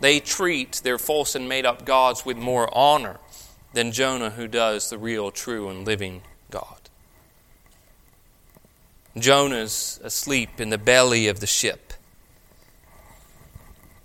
They 0.02 0.20
treat 0.20 0.82
their 0.84 0.98
false 0.98 1.36
and 1.36 1.50
made 1.50 1.66
up 1.66 1.86
gods 1.86 2.26
with 2.26 2.38
more 2.38 2.70
honor 2.76 3.20
than 3.74 3.92
Jonah, 3.92 4.32
who 4.32 4.48
does 4.48 4.90
the 4.90 4.98
real, 4.98 5.32
true, 5.32 5.70
and 5.70 5.86
living 5.86 6.22
God. 6.50 6.90
Jonah's 9.18 10.00
asleep 10.04 10.60
in 10.60 10.70
the 10.70 10.78
belly 10.78 11.28
of 11.28 11.40
the 11.40 11.48
ship. 11.48 11.94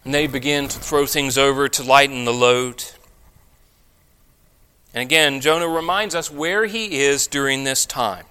And 0.04 0.12
they 0.12 0.26
begin 0.26 0.68
to 0.68 0.78
throw 0.78 1.06
things 1.06 1.38
over 1.38 1.68
to 1.68 1.82
lighten 1.82 2.24
the 2.24 2.32
load. 2.32 2.84
And 4.92 5.02
again, 5.02 5.40
Jonah 5.40 5.68
reminds 5.68 6.14
us 6.14 6.30
where 6.30 6.66
he 6.66 7.00
is 7.00 7.26
during 7.26 7.64
this 7.64 7.86
time. 7.86 8.26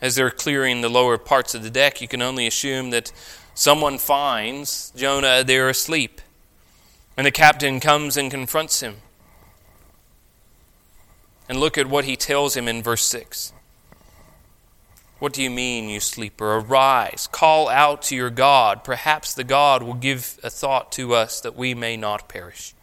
As 0.00 0.14
they're 0.14 0.30
clearing 0.30 0.80
the 0.80 0.88
lower 0.88 1.18
parts 1.18 1.54
of 1.54 1.62
the 1.62 1.70
deck, 1.70 2.00
you 2.00 2.08
can 2.08 2.22
only 2.22 2.46
assume 2.46 2.90
that 2.90 3.12
someone 3.54 3.98
finds 3.98 4.92
Jonah 4.94 5.42
there 5.42 5.68
asleep. 5.68 6.20
And 7.16 7.26
the 7.26 7.30
captain 7.30 7.80
comes 7.80 8.16
and 8.16 8.30
confronts 8.30 8.80
him. 8.80 8.96
And 11.48 11.58
look 11.58 11.78
at 11.78 11.88
what 11.88 12.04
he 12.04 12.16
tells 12.16 12.56
him 12.56 12.68
in 12.68 12.82
verse 12.82 13.04
6. 13.04 13.52
What 15.18 15.32
do 15.32 15.42
you 15.42 15.48
mean, 15.48 15.88
you 15.88 16.00
sleeper? 16.00 16.56
Arise, 16.56 17.26
call 17.32 17.70
out 17.70 18.02
to 18.02 18.16
your 18.16 18.28
God. 18.28 18.84
Perhaps 18.84 19.32
the 19.32 19.44
God 19.44 19.82
will 19.82 19.94
give 19.94 20.38
a 20.42 20.50
thought 20.50 20.92
to 20.92 21.14
us 21.14 21.40
that 21.40 21.56
we 21.56 21.72
may 21.72 21.96
not 21.96 22.28
perish. 22.28 22.74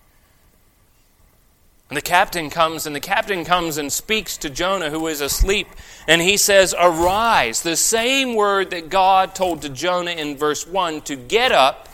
And 1.89 1.97
the 1.97 2.01
captain 2.01 2.49
comes, 2.49 2.85
and 2.85 2.95
the 2.95 2.99
captain 2.99 3.45
comes 3.45 3.77
and 3.77 3.91
speaks 3.91 4.37
to 4.37 4.49
Jonah, 4.49 4.89
who 4.89 5.07
is 5.07 5.21
asleep, 5.21 5.67
and 6.07 6.21
he 6.21 6.37
says, 6.37 6.73
Arise. 6.79 7.61
The 7.61 7.75
same 7.75 8.35
word 8.35 8.71
that 8.71 8.89
God 8.89 9.35
told 9.35 9.61
to 9.61 9.69
Jonah 9.69 10.11
in 10.11 10.37
verse 10.37 10.65
1 10.65 11.01
to 11.01 11.15
get 11.15 11.51
up. 11.51 11.89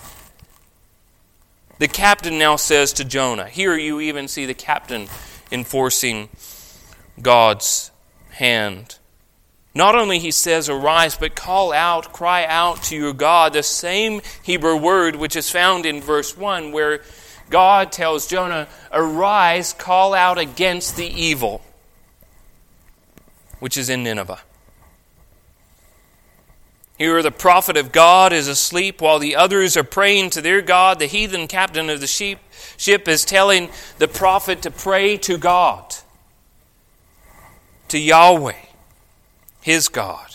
The 1.79 1.87
captain 1.87 2.37
now 2.37 2.55
says 2.55 2.93
to 2.93 3.05
Jonah, 3.05 3.47
Here 3.47 3.75
you 3.75 3.99
even 3.99 4.27
see 4.27 4.45
the 4.45 4.53
captain 4.53 5.07
enforcing 5.51 6.29
God's 7.21 7.91
hand. 8.31 8.99
Not 9.73 9.95
only 9.95 10.19
he 10.19 10.31
says, 10.31 10.67
Arise, 10.67 11.15
but 11.15 11.35
call 11.35 11.71
out, 11.71 12.11
cry 12.11 12.45
out 12.45 12.83
to 12.83 12.95
your 12.95 13.13
God. 13.13 13.53
The 13.53 13.63
same 13.63 14.21
Hebrew 14.43 14.75
word 14.75 15.15
which 15.15 15.35
is 15.35 15.49
found 15.49 15.85
in 15.85 16.01
verse 16.01 16.35
1, 16.35 16.71
where 16.71 17.01
God 17.49 17.91
tells 17.91 18.27
Jonah, 18.27 18.67
Arise, 18.91 19.73
call 19.73 20.13
out 20.13 20.37
against 20.37 20.95
the 20.95 21.07
evil 21.07 21.61
which 23.59 23.77
is 23.77 23.89
in 23.89 24.03
Nineveh. 24.03 24.39
Here, 26.97 27.21
the 27.23 27.31
prophet 27.31 27.77
of 27.77 27.93
God 27.93 28.33
is 28.33 28.47
asleep 28.49 28.99
while 28.99 29.19
the 29.19 29.35
others 29.35 29.77
are 29.77 29.85
praying 29.85 30.31
to 30.31 30.41
their 30.41 30.61
God. 30.61 30.99
The 30.99 31.05
heathen 31.05 31.47
captain 31.47 31.89
of 31.89 32.01
the 32.01 32.07
sheep, 32.07 32.39
ship 32.75 33.07
is 33.07 33.23
telling 33.23 33.69
the 33.99 34.07
prophet 34.07 34.61
to 34.63 34.71
pray 34.71 35.15
to 35.17 35.37
God, 35.37 35.95
to 37.87 37.97
Yahweh, 37.97 38.65
his 39.61 39.87
God. 39.87 40.28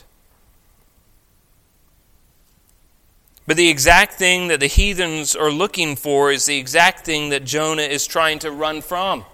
But 3.47 3.57
the 3.57 3.69
exact 3.69 4.15
thing 4.15 4.49
that 4.49 4.61
the 4.61 4.67
heathens 4.67 5.37
are 5.37 5.51
looking 5.51 5.97
for 5.97 6.31
is 6.31 6.47
the 6.47 6.57
exact 6.57 7.05
thing 7.05 7.29
that 7.29 7.45
Jonah 7.45 7.83
is 7.83 8.07
trying 8.07 8.39
to 8.41 8.51
run 8.51 8.81
from. 8.81 9.25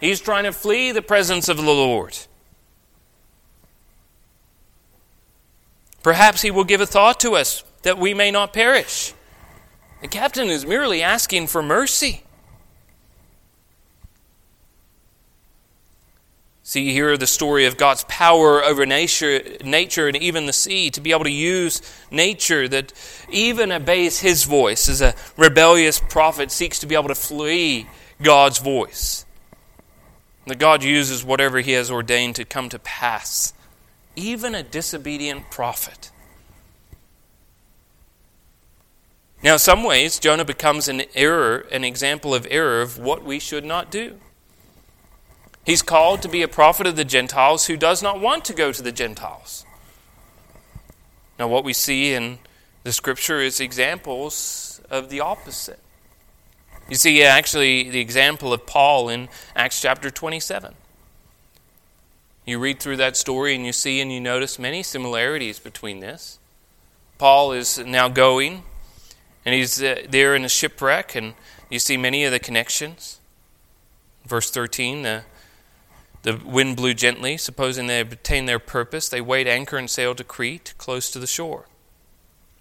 He's 0.00 0.20
trying 0.20 0.44
to 0.44 0.52
flee 0.52 0.92
the 0.92 1.00
presence 1.00 1.48
of 1.48 1.56
the 1.56 1.62
Lord. 1.62 2.18
Perhaps 6.02 6.42
he 6.42 6.50
will 6.50 6.64
give 6.64 6.80
a 6.80 6.86
thought 6.86 7.20
to 7.20 7.32
us 7.32 7.64
that 7.82 7.98
we 7.98 8.12
may 8.12 8.30
not 8.30 8.52
perish. 8.52 9.14
The 10.00 10.08
captain 10.08 10.48
is 10.48 10.66
merely 10.66 11.02
asking 11.02 11.46
for 11.46 11.62
mercy. 11.62 12.24
See 16.64 16.92
here 16.92 17.16
the 17.16 17.26
story 17.26 17.66
of 17.66 17.76
God's 17.76 18.04
power 18.04 18.62
over 18.62 18.86
nature, 18.86 19.42
nature 19.64 20.06
and 20.06 20.16
even 20.16 20.46
the 20.46 20.52
sea, 20.52 20.90
to 20.90 21.00
be 21.00 21.10
able 21.10 21.24
to 21.24 21.30
use 21.30 21.82
nature 22.10 22.68
that 22.68 22.92
even 23.28 23.72
obeys 23.72 24.20
his 24.20 24.44
voice 24.44 24.88
as 24.88 25.02
a 25.02 25.14
rebellious 25.36 25.98
prophet 25.98 26.52
seeks 26.52 26.78
to 26.78 26.86
be 26.86 26.94
able 26.94 27.08
to 27.08 27.16
flee 27.16 27.88
God's 28.22 28.58
voice. 28.58 29.26
That 30.46 30.58
God 30.58 30.84
uses 30.84 31.24
whatever 31.24 31.58
he 31.60 31.72
has 31.72 31.90
ordained 31.90 32.36
to 32.36 32.44
come 32.44 32.68
to 32.68 32.78
pass, 32.78 33.54
even 34.14 34.54
a 34.54 34.62
disobedient 34.62 35.50
prophet. 35.50 36.12
Now, 39.42 39.54
in 39.54 39.58
some 39.58 39.82
ways, 39.82 40.20
Jonah 40.20 40.44
becomes 40.44 40.86
an 40.86 41.02
error, 41.16 41.66
an 41.72 41.82
example 41.82 42.32
of 42.32 42.46
error 42.48 42.80
of 42.80 42.98
what 42.98 43.24
we 43.24 43.40
should 43.40 43.64
not 43.64 43.90
do. 43.90 44.20
He's 45.64 45.82
called 45.82 46.22
to 46.22 46.28
be 46.28 46.42
a 46.42 46.48
prophet 46.48 46.86
of 46.86 46.96
the 46.96 47.04
Gentiles 47.04 47.66
who 47.66 47.76
does 47.76 48.02
not 48.02 48.20
want 48.20 48.44
to 48.46 48.52
go 48.52 48.72
to 48.72 48.82
the 48.82 48.92
Gentiles. 48.92 49.64
Now, 51.38 51.48
what 51.48 51.64
we 51.64 51.72
see 51.72 52.14
in 52.14 52.38
the 52.82 52.92
scripture 52.92 53.40
is 53.40 53.60
examples 53.60 54.80
of 54.90 55.08
the 55.08 55.20
opposite. 55.20 55.78
You 56.88 56.96
see, 56.96 57.22
actually, 57.22 57.88
the 57.90 58.00
example 58.00 58.52
of 58.52 58.66
Paul 58.66 59.08
in 59.08 59.28
Acts 59.54 59.80
chapter 59.80 60.10
27. 60.10 60.74
You 62.44 62.58
read 62.58 62.80
through 62.80 62.96
that 62.96 63.16
story 63.16 63.54
and 63.54 63.64
you 63.64 63.72
see 63.72 64.00
and 64.00 64.12
you 64.12 64.20
notice 64.20 64.58
many 64.58 64.82
similarities 64.82 65.60
between 65.60 66.00
this. 66.00 66.40
Paul 67.18 67.52
is 67.52 67.78
now 67.78 68.08
going, 68.08 68.64
and 69.46 69.54
he's 69.54 69.80
uh, 69.80 70.02
there 70.08 70.34
in 70.34 70.44
a 70.44 70.48
shipwreck, 70.48 71.14
and 71.14 71.34
you 71.70 71.78
see 71.78 71.96
many 71.96 72.24
of 72.24 72.32
the 72.32 72.40
connections. 72.40 73.20
Verse 74.26 74.50
13, 74.50 75.02
the 75.02 75.22
The 76.22 76.36
wind 76.36 76.76
blew 76.76 76.94
gently. 76.94 77.36
Supposing 77.36 77.86
they 77.86 77.98
had 77.98 78.12
attained 78.12 78.48
their 78.48 78.58
purpose, 78.58 79.08
they 79.08 79.20
weighed 79.20 79.48
anchor 79.48 79.76
and 79.76 79.90
sailed 79.90 80.18
to 80.18 80.24
Crete, 80.24 80.74
close 80.78 81.10
to 81.10 81.18
the 81.18 81.26
shore. 81.26 81.66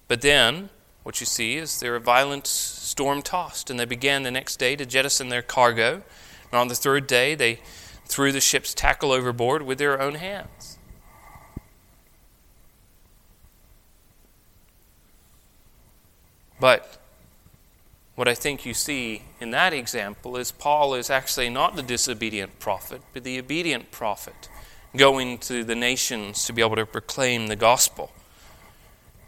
But 0.07 0.21
then, 0.21 0.69
what 1.03 1.19
you 1.19 1.25
see 1.25 1.57
is 1.57 1.79
they're 1.79 1.99
violent 1.99 2.47
storm 2.47 3.21
tossed, 3.21 3.69
and 3.69 3.79
they 3.79 3.85
began 3.85 4.23
the 4.23 4.31
next 4.31 4.57
day 4.57 4.75
to 4.75 4.85
jettison 4.85 5.29
their 5.29 5.41
cargo. 5.41 6.03
And 6.51 6.59
on 6.59 6.67
the 6.67 6.75
third 6.75 7.07
day, 7.07 7.35
they 7.35 7.59
threw 8.05 8.31
the 8.31 8.41
ship's 8.41 8.73
tackle 8.73 9.11
overboard 9.11 9.61
with 9.61 9.77
their 9.77 10.01
own 10.01 10.15
hands. 10.15 10.77
But 16.59 17.00
what 18.15 18.27
I 18.27 18.33
think 18.33 18.65
you 18.65 18.73
see 18.73 19.23
in 19.39 19.51
that 19.51 19.73
example 19.73 20.37
is 20.37 20.51
Paul 20.51 20.93
is 20.95 21.09
actually 21.09 21.49
not 21.49 21.75
the 21.75 21.83
disobedient 21.83 22.59
prophet, 22.59 23.01
but 23.13 23.23
the 23.23 23.39
obedient 23.39 23.91
prophet, 23.91 24.49
going 24.95 25.37
to 25.39 25.63
the 25.63 25.75
nations 25.75 26.45
to 26.45 26.53
be 26.53 26.61
able 26.61 26.75
to 26.75 26.85
proclaim 26.85 27.47
the 27.47 27.55
gospel. 27.55 28.11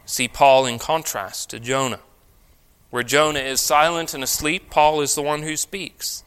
See 0.04 0.28
Paul 0.28 0.66
in 0.66 0.78
contrast 0.78 1.50
to 1.50 1.60
Jonah. 1.60 2.00
Where 2.90 3.02
Jonah 3.02 3.40
is 3.40 3.60
silent 3.60 4.14
and 4.14 4.22
asleep, 4.22 4.70
Paul 4.70 5.00
is 5.00 5.14
the 5.14 5.22
one 5.22 5.42
who 5.42 5.56
speaks. 5.56 6.23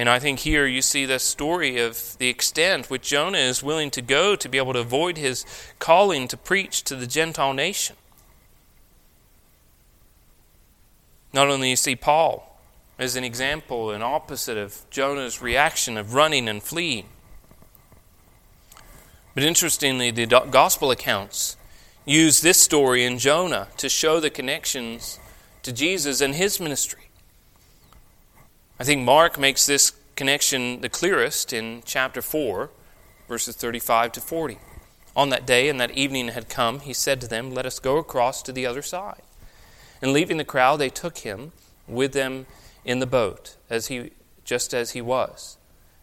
And 0.00 0.08
I 0.08 0.18
think 0.18 0.38
here 0.38 0.66
you 0.66 0.80
see 0.80 1.04
the 1.04 1.18
story 1.18 1.78
of 1.78 2.16
the 2.16 2.30
extent 2.30 2.88
which 2.88 3.10
Jonah 3.10 3.36
is 3.36 3.62
willing 3.62 3.90
to 3.90 4.00
go 4.00 4.34
to 4.34 4.48
be 4.48 4.56
able 4.56 4.72
to 4.72 4.78
avoid 4.78 5.18
his 5.18 5.44
calling 5.78 6.26
to 6.28 6.38
preach 6.38 6.82
to 6.84 6.96
the 6.96 7.06
Gentile 7.06 7.52
nation. 7.52 7.96
Not 11.34 11.48
only 11.48 11.68
you 11.68 11.76
see 11.76 11.96
Paul 11.96 12.58
as 12.98 13.14
an 13.14 13.24
example, 13.24 13.90
and 13.90 14.02
opposite 14.02 14.56
of 14.56 14.88
Jonah's 14.88 15.42
reaction 15.42 15.98
of 15.98 16.14
running 16.14 16.48
and 16.48 16.62
fleeing. 16.62 17.04
But 19.34 19.44
interestingly, 19.44 20.10
the 20.10 20.24
gospel 20.24 20.90
accounts 20.90 21.58
use 22.06 22.40
this 22.40 22.58
story 22.58 23.04
in 23.04 23.18
Jonah 23.18 23.68
to 23.76 23.90
show 23.90 24.18
the 24.18 24.30
connections 24.30 25.20
to 25.62 25.74
Jesus 25.74 26.22
and 26.22 26.36
his 26.36 26.58
ministry. 26.58 27.09
I 28.80 28.82
think 28.82 29.02
Mark 29.02 29.38
makes 29.38 29.66
this 29.66 29.92
connection 30.16 30.80
the 30.80 30.88
clearest 30.88 31.52
in 31.52 31.82
chapter 31.84 32.22
4, 32.22 32.70
verses 33.28 33.54
35 33.54 34.12
to 34.12 34.22
40. 34.22 34.56
On 35.14 35.28
that 35.28 35.44
day 35.44 35.68
and 35.68 35.78
that 35.78 35.90
evening 35.90 36.28
had 36.28 36.48
come, 36.48 36.80
he 36.80 36.94
said 36.94 37.20
to 37.20 37.28
them, 37.28 37.50
Let 37.50 37.66
us 37.66 37.78
go 37.78 37.98
across 37.98 38.40
to 38.40 38.52
the 38.52 38.64
other 38.64 38.80
side. 38.80 39.20
And 40.00 40.14
leaving 40.14 40.38
the 40.38 40.46
crowd, 40.46 40.78
they 40.78 40.88
took 40.88 41.18
him 41.18 41.52
with 41.86 42.14
them 42.14 42.46
in 42.82 43.00
the 43.00 43.06
boat, 43.06 43.56
as 43.68 43.88
he, 43.88 44.12
just 44.46 44.72
as 44.72 44.92
he 44.92 45.02
was. 45.02 45.58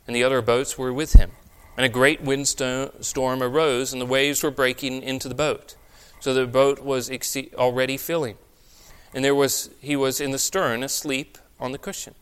And 0.06 0.16
the 0.16 0.24
other 0.24 0.44
boats 0.44 0.78
were 0.78 0.94
with 0.94 1.13
him. 1.13 1.32
And 1.78 1.84
a 1.84 1.90
great 1.90 2.22
windstorm 2.22 3.42
arose, 3.42 3.92
and 3.92 4.00
the 4.00 4.06
waves 4.06 4.44
were 4.44 4.52
breaking 4.52 5.02
into 5.02 5.28
the 5.28 5.34
boat, 5.34 5.76
so 6.20 6.32
the 6.32 6.46
boat 6.46 6.84
was 6.84 7.10
already 7.56 7.98
filling. 7.98 8.38
And 9.16 9.26
there 9.26 9.34
was 9.34 9.72
he 9.82 9.96
was 9.96 10.22
in 10.22 10.30
the 10.30 10.38
stern, 10.38 10.84
asleep 10.84 11.40
on 11.60 11.72
the 11.72 11.80
cushion. 11.80 12.13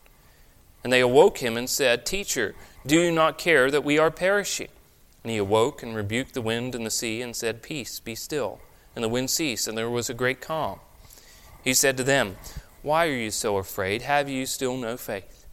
And 0.86 0.92
they 0.92 1.00
awoke 1.00 1.38
him 1.38 1.56
and 1.56 1.68
said, 1.68 2.06
Teacher, 2.06 2.54
do 2.86 3.00
you 3.00 3.10
not 3.10 3.38
care 3.38 3.72
that 3.72 3.82
we 3.82 3.98
are 3.98 4.08
perishing? 4.08 4.68
And 5.24 5.32
he 5.32 5.36
awoke 5.36 5.82
and 5.82 5.96
rebuked 5.96 6.32
the 6.32 6.40
wind 6.40 6.76
and 6.76 6.86
the 6.86 6.92
sea 6.92 7.22
and 7.22 7.34
said, 7.34 7.60
Peace, 7.60 7.98
be 7.98 8.14
still. 8.14 8.60
And 8.94 9.02
the 9.02 9.08
wind 9.08 9.28
ceased, 9.30 9.66
and 9.66 9.76
there 9.76 9.90
was 9.90 10.08
a 10.08 10.14
great 10.14 10.40
calm. 10.40 10.78
He 11.64 11.74
said 11.74 11.96
to 11.96 12.04
them, 12.04 12.36
Why 12.82 13.08
are 13.08 13.16
you 13.16 13.32
so 13.32 13.56
afraid? 13.56 14.02
Have 14.02 14.28
you 14.28 14.46
still 14.46 14.76
no 14.76 14.96
faith? 14.96 15.48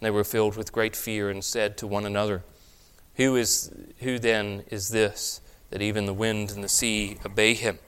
And 0.00 0.06
they 0.06 0.10
were 0.10 0.24
filled 0.24 0.56
with 0.56 0.72
great 0.72 0.96
fear 0.96 1.28
and 1.28 1.44
said 1.44 1.76
to 1.76 1.86
one 1.86 2.06
another, 2.06 2.42
Who, 3.16 3.36
is, 3.36 3.70
who 3.98 4.18
then 4.18 4.64
is 4.70 4.88
this, 4.88 5.42
that 5.68 5.82
even 5.82 6.06
the 6.06 6.14
wind 6.14 6.52
and 6.52 6.64
the 6.64 6.70
sea 6.70 7.18
obey 7.26 7.52
him? 7.52 7.80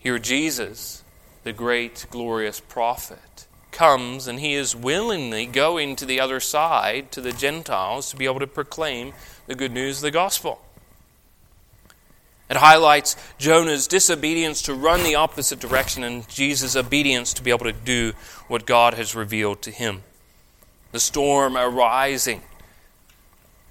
Here, 0.00 0.18
Jesus, 0.18 1.04
the 1.44 1.52
great, 1.52 2.04
glorious 2.10 2.58
prophet, 2.58 3.46
comes 3.74 4.26
and 4.26 4.40
he 4.40 4.54
is 4.54 4.74
willingly 4.74 5.44
going 5.44 5.96
to 5.96 6.06
the 6.06 6.18
other 6.18 6.40
side, 6.40 7.12
to 7.12 7.20
the 7.20 7.32
Gentiles, 7.32 8.10
to 8.10 8.16
be 8.16 8.24
able 8.24 8.40
to 8.40 8.46
proclaim 8.46 9.12
the 9.46 9.54
good 9.54 9.72
news 9.72 9.98
of 9.98 10.02
the 10.02 10.10
gospel. 10.10 10.62
It 12.48 12.56
highlights 12.58 13.16
Jonah's 13.38 13.86
disobedience 13.86 14.62
to 14.62 14.74
run 14.74 15.02
the 15.02 15.14
opposite 15.14 15.60
direction 15.60 16.04
and 16.04 16.28
Jesus' 16.28 16.76
obedience 16.76 17.32
to 17.34 17.42
be 17.42 17.50
able 17.50 17.64
to 17.64 17.72
do 17.72 18.12
what 18.48 18.64
God 18.64 18.94
has 18.94 19.14
revealed 19.14 19.60
to 19.62 19.70
him. 19.70 20.02
The 20.92 21.00
storm 21.00 21.56
arising. 21.56 22.42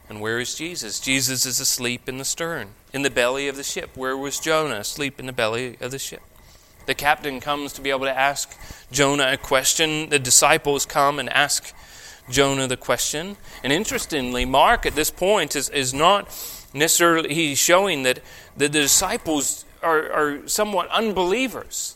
And 0.09 0.19
where 0.19 0.39
is 0.39 0.55
Jesus? 0.55 0.99
Jesus 0.99 1.45
is 1.45 1.59
asleep 1.59 2.09
in 2.09 2.17
the 2.17 2.25
stern, 2.25 2.69
in 2.91 3.03
the 3.03 3.09
belly 3.09 3.47
of 3.47 3.55
the 3.55 3.63
ship. 3.63 3.95
Where 3.95 4.17
was 4.17 4.39
Jonah? 4.39 4.79
Asleep 4.79 5.19
in 5.19 5.27
the 5.27 5.33
belly 5.33 5.77
of 5.79 5.91
the 5.91 5.99
ship. 5.99 6.21
The 6.85 6.95
captain 6.95 7.39
comes 7.39 7.73
to 7.73 7.81
be 7.81 7.89
able 7.89 8.05
to 8.05 8.17
ask 8.17 8.57
Jonah 8.91 9.31
a 9.33 9.37
question. 9.37 10.09
The 10.09 10.19
disciples 10.19 10.85
come 10.85 11.19
and 11.19 11.29
ask 11.29 11.73
Jonah 12.29 12.67
the 12.67 12.77
question. 12.77 13.37
And 13.63 13.71
interestingly, 13.71 14.45
Mark 14.45 14.85
at 14.85 14.95
this 14.95 15.09
point 15.09 15.55
is, 15.55 15.69
is 15.69 15.93
not 15.93 16.27
necessarily, 16.73 17.33
he's 17.33 17.59
showing 17.59 18.03
that 18.03 18.19
the, 18.57 18.67
the 18.67 18.81
disciples 18.81 19.65
are, 19.81 20.11
are 20.11 20.47
somewhat 20.47 20.89
unbelievers. 20.89 21.95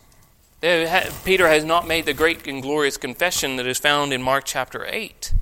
Peter 0.62 1.48
has 1.48 1.64
not 1.64 1.88
made 1.88 2.06
the 2.06 2.14
great 2.14 2.48
and 2.48 2.62
glorious 2.62 2.98
confession 2.98 3.58
that 3.58 3.68
is 3.68 3.78
found 3.78 4.12
in 4.12 4.22
Mark 4.22 4.44
chapter 4.46 4.86
8. 4.86 5.34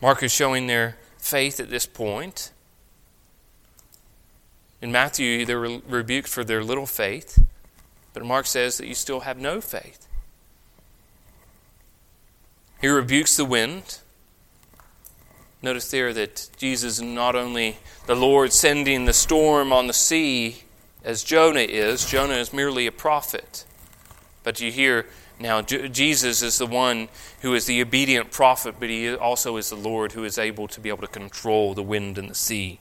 Mark 0.00 0.22
is 0.22 0.32
showing 0.32 0.66
their 0.66 0.96
faith 1.18 1.60
at 1.60 1.68
this 1.68 1.84
point. 1.84 2.52
In 4.82 4.90
Matthew, 4.90 5.44
they're 5.44 5.60
rebuked 5.60 6.28
for 6.28 6.42
their 6.42 6.64
little 6.64 6.86
faith, 6.86 7.42
but 8.14 8.24
Mark 8.24 8.46
says 8.46 8.78
that 8.78 8.86
you 8.86 8.94
still 8.94 9.20
have 9.20 9.38
no 9.38 9.60
faith. 9.60 10.08
He 12.80 12.88
rebukes 12.88 13.36
the 13.36 13.44
wind. 13.44 13.98
Notice 15.62 15.90
there 15.90 16.14
that 16.14 16.48
Jesus 16.56 16.94
is 16.94 17.02
not 17.02 17.36
only 17.36 17.76
the 18.06 18.14
Lord 18.14 18.54
sending 18.54 19.04
the 19.04 19.12
storm 19.12 19.70
on 19.70 19.86
the 19.86 19.92
sea 19.92 20.62
as 21.04 21.22
Jonah 21.22 21.60
is, 21.60 22.06
Jonah 22.06 22.34
is 22.34 22.52
merely 22.52 22.86
a 22.86 22.92
prophet. 22.92 23.66
But 24.42 24.62
you 24.62 24.72
hear 24.72 25.06
now, 25.38 25.60
Jesus 25.60 26.42
is 26.42 26.56
the 26.56 26.66
one 26.66 27.08
who 27.42 27.54
is 27.54 27.66
the 27.66 27.80
obedient 27.82 28.30
prophet, 28.30 28.76
but 28.78 28.88
he 28.88 29.14
also 29.14 29.58
is 29.58 29.68
the 29.70 29.76
Lord 29.76 30.12
who 30.12 30.24
is 30.24 30.38
able 30.38 30.68
to 30.68 30.80
be 30.80 30.88
able 30.88 31.00
to 31.00 31.06
control 31.06 31.74
the 31.74 31.82
wind 31.82 32.16
and 32.16 32.30
the 32.30 32.34
sea 32.34 32.80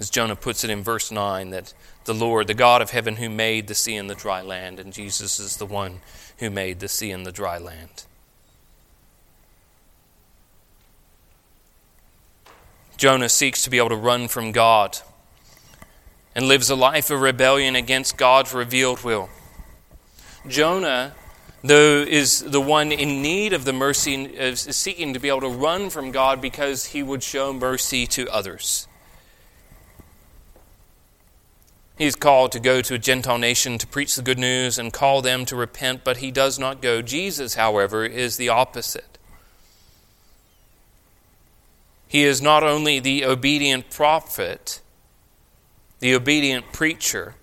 as 0.00 0.08
Jonah 0.08 0.34
puts 0.34 0.64
it 0.64 0.70
in 0.70 0.82
verse 0.82 1.12
9, 1.12 1.50
that 1.50 1.74
the 2.06 2.14
Lord, 2.14 2.46
the 2.46 2.54
God 2.54 2.80
of 2.80 2.90
heaven, 2.90 3.16
who 3.16 3.28
made 3.28 3.68
the 3.68 3.74
sea 3.74 3.96
and 3.96 4.08
the 4.08 4.14
dry 4.14 4.40
land, 4.40 4.80
and 4.80 4.94
Jesus 4.94 5.38
is 5.38 5.58
the 5.58 5.66
one 5.66 6.00
who 6.38 6.48
made 6.48 6.80
the 6.80 6.88
sea 6.88 7.10
and 7.10 7.26
the 7.26 7.30
dry 7.30 7.58
land. 7.58 8.04
Jonah 12.96 13.28
seeks 13.28 13.62
to 13.62 13.70
be 13.70 13.76
able 13.76 13.90
to 13.90 13.96
run 13.96 14.26
from 14.26 14.52
God 14.52 14.98
and 16.34 16.48
lives 16.48 16.70
a 16.70 16.74
life 16.74 17.10
of 17.10 17.20
rebellion 17.20 17.76
against 17.76 18.16
God's 18.16 18.54
revealed 18.54 19.04
will. 19.04 19.28
Jonah, 20.48 21.12
though, 21.62 22.02
is 22.08 22.40
the 22.40 22.60
one 22.60 22.90
in 22.90 23.20
need 23.20 23.52
of 23.52 23.66
the 23.66 23.72
mercy, 23.74 24.24
is 24.24 24.60
seeking 24.60 25.12
to 25.12 25.20
be 25.20 25.28
able 25.28 25.42
to 25.42 25.48
run 25.48 25.90
from 25.90 26.10
God 26.10 26.40
because 26.40 26.86
he 26.86 27.02
would 27.02 27.22
show 27.22 27.52
mercy 27.52 28.06
to 28.06 28.26
others. 28.30 28.86
He 32.00 32.06
is 32.06 32.16
called 32.16 32.50
to 32.52 32.60
go 32.60 32.80
to 32.80 32.94
a 32.94 32.98
Gentile 32.98 33.36
nation 33.36 33.76
to 33.76 33.86
preach 33.86 34.16
the 34.16 34.22
good 34.22 34.38
news 34.38 34.78
and 34.78 34.90
call 34.90 35.20
them 35.20 35.44
to 35.44 35.54
repent, 35.54 36.02
but 36.02 36.16
he 36.16 36.30
does 36.30 36.58
not 36.58 36.80
go. 36.80 37.02
Jesus, 37.02 37.56
however, 37.56 38.06
is 38.06 38.38
the 38.38 38.48
opposite. 38.48 39.18
He 42.08 42.24
is 42.24 42.40
not 42.40 42.62
only 42.62 43.00
the 43.00 43.26
obedient 43.26 43.90
prophet, 43.90 44.80
the 45.98 46.14
obedient 46.14 46.72
preacher, 46.72 47.34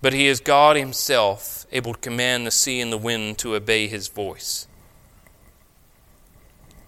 but 0.00 0.12
he 0.12 0.28
is 0.28 0.38
God 0.38 0.76
Himself, 0.76 1.66
able 1.72 1.94
to 1.94 1.98
command 1.98 2.46
the 2.46 2.52
sea 2.52 2.80
and 2.80 2.92
the 2.92 2.96
wind 2.96 3.38
to 3.38 3.56
obey 3.56 3.88
His 3.88 4.06
voice. 4.06 4.68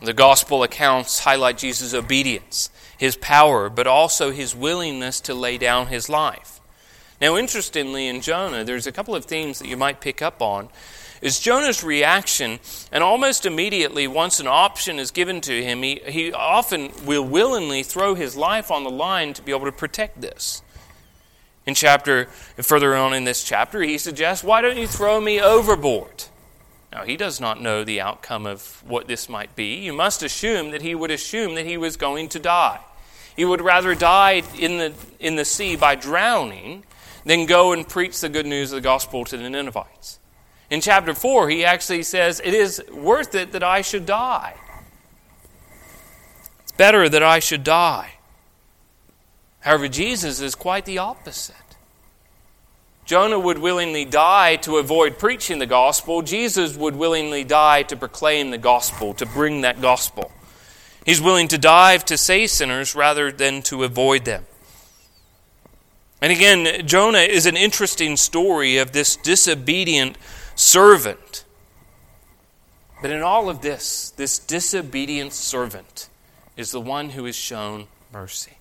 The 0.05 0.13
gospel 0.13 0.63
accounts 0.63 1.21
highlight 1.21 1.57
Jesus' 1.59 1.95
obedience 1.95 2.69
his 2.99 3.17
power, 3.17 3.69
but 3.69 3.87
also 3.87 4.31
his 4.31 4.55
willingness 4.55 5.21
to 5.23 5.35
lay 5.35 5.59
down 5.59 5.87
his 5.89 6.09
life. 6.09 6.61
Now, 7.21 7.37
interestingly, 7.37 8.07
in 8.07 8.21
Jonah, 8.21 8.65
there's 8.65 8.87
a 8.87 8.93
couple 8.93 9.15
of 9.15 9.25
themes 9.25 9.59
that 9.59 9.69
you 9.69 9.77
might 9.77 10.01
pick 10.01 10.21
up 10.21 10.43
on. 10.43 10.69
Is 11.23 11.41
Jonah's 11.41 11.83
reaction, 11.83 12.61
and 12.93 13.03
almost 13.03 13.47
immediately, 13.47 14.07
once 14.07 14.41
an 14.41 14.47
option 14.47 14.99
is 14.99 15.11
given 15.11 15.41
to 15.43 15.65
him, 15.65 15.83
he, 15.83 16.01
he 16.07 16.33
often 16.33 16.93
will 17.07 17.25
willingly 17.25 17.83
throw 17.83 18.15
his 18.15 18.37
life 18.37 18.71
on 18.71 18.85
the 18.85 18.91
line 18.91 19.33
to 19.35 19.43
be 19.43 19.53
able 19.53 19.65
to 19.65 19.73
protect 19.73 20.21
this. 20.21 20.63
In 21.67 21.75
chapter, 21.75 22.27
further 22.59 22.95
on 22.95 23.15
in 23.15 23.25
this 23.25 23.43
chapter, 23.43 23.81
he 23.81 23.97
suggests, 23.97 24.45
Why 24.45 24.61
don't 24.61 24.77
you 24.77 24.87
throw 24.87 25.21
me 25.21 25.41
overboard? 25.41 26.25
Now, 26.95 27.03
he 27.05 27.17
does 27.17 27.41
not 27.41 27.61
know 27.61 27.83
the 27.83 28.01
outcome 28.01 28.47
of 28.47 28.83
what 28.87 29.09
this 29.09 29.29
might 29.29 29.57
be. 29.57 29.75
You 29.81 29.93
must 29.93 30.23
assume 30.23 30.71
that 30.71 30.81
he 30.81 30.95
would 30.95 31.11
assume 31.11 31.57
that 31.57 31.67
he 31.67 31.77
was 31.77 31.97
going 31.97 32.29
to 32.31 32.39
die. 32.39 32.79
He 33.35 33.45
would 33.45 33.61
rather 33.61 33.97
die 33.97 34.45
in 34.57 34.79
the, 34.79 34.95
in 35.19 35.35
the 35.35 35.45
sea 35.45 35.75
by 35.75 35.97
drowning 35.97 36.85
than 37.25 37.47
go 37.47 37.73
and 37.73 37.89
preach 37.89 38.21
the 38.21 38.29
good 38.29 38.47
news 38.47 38.71
of 38.71 38.77
the 38.77 38.81
gospel 38.81 39.25
to 39.25 39.37
the 39.37 39.51
Ninevites. 39.51 40.21
In 40.71 40.81
chapter 40.81 41.15
4, 41.15 41.49
he 41.49 41.65
actually 41.65 42.05
says, 42.05 42.41
It 42.45 42.55
is 42.55 42.81
worth 42.93 43.35
it 43.35 43.51
that 43.53 43.65
I 43.65 43.81
should 43.81 44.07
die. 44.07 44.55
It's 46.63 46.73
better 46.73 47.09
that 47.09 47.25
I 47.25 47.41
should 47.41 47.65
die. 47.65 48.13
However, 49.61 49.89
Jesus 49.89 50.41
is 50.41 50.55
quite 50.55 50.85
the 50.85 50.99
opposite. 50.99 51.57
Jonah 53.05 53.39
would 53.39 53.59
willingly 53.59 54.05
die 54.05 54.57
to 54.57 54.79
avoid 54.79 55.19
preaching 55.19 55.59
the 55.59 55.67
gospel. 55.67 56.23
Jesus 56.23 56.75
would 56.77 56.97
willingly 56.97 57.45
die 57.45 57.83
to 57.85 57.97
proclaim 57.97 58.51
the 58.51 58.59
gospel, 58.59 59.13
to 59.15 59.27
bring 59.27 59.61
that 59.61 59.83
gospel. 59.83 60.33
He's 61.05 61.21
willing 61.21 61.49
to 61.49 61.59
dive 61.59 62.05
to 62.07 62.17
save 62.17 62.51
sinners 62.51 62.95
rather 62.95 63.31
than 63.31 63.61
to 63.65 63.85
avoid 63.85 64.25
them. 64.25 64.45
And 66.23 66.33
again, 66.33 66.87
Jonah 66.87 67.19
is 67.19 67.45
an 67.45 67.59
interesting 67.59 68.17
story 68.17 68.79
of 68.79 68.93
this 68.93 69.17
disobedient 69.17 70.17
servant. 70.55 71.45
But 73.03 73.11
in 73.11 73.21
all 73.21 73.51
of 73.51 73.61
this, 73.61 74.11
this 74.17 74.39
disobedient 74.39 75.35
servant 75.35 76.09
is 76.57 76.71
the 76.71 76.81
one 76.81 77.11
who 77.11 77.27
is 77.27 77.37
shown 77.37 77.89
mercy. 78.11 78.57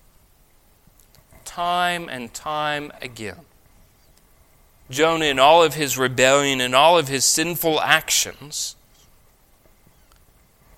Time 1.46 2.10
and 2.10 2.34
time 2.34 2.92
again. 3.00 3.38
Jonah, 4.90 5.24
in 5.24 5.38
all 5.38 5.62
of 5.62 5.74
his 5.74 5.96
rebellion 5.96 6.60
and 6.60 6.74
all 6.74 6.98
of 6.98 7.08
his 7.08 7.24
sinful 7.24 7.80
actions, 7.80 8.76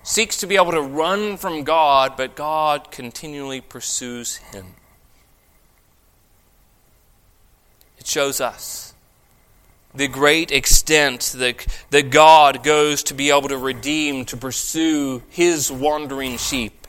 seeks 0.01 0.37
to 0.37 0.47
be 0.47 0.55
able 0.55 0.71
to 0.71 0.81
run 0.81 1.35
from 1.35 1.63
God, 1.63 2.15
but 2.15 2.35
God 2.35 2.89
continually 2.91 3.59
pursues 3.59 4.37
him. 4.37 4.75
It 7.97 8.07
shows 8.07 8.39
us 8.39 8.93
the 9.93 10.07
great 10.07 10.51
extent 10.51 11.33
that, 11.37 11.65
that 11.89 12.09
God 12.09 12.63
goes 12.63 13.03
to 13.03 13.13
be 13.13 13.29
able 13.31 13.49
to 13.49 13.57
redeem, 13.57 14.25
to 14.25 14.37
pursue 14.37 15.23
his 15.29 15.71
wandering 15.71 16.37
sheep. 16.37 16.87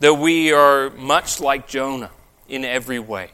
That 0.00 0.14
we 0.14 0.52
are 0.52 0.90
much 0.90 1.40
like 1.40 1.68
Jonah 1.68 2.10
in 2.48 2.64
every 2.64 2.98
way. 2.98 3.30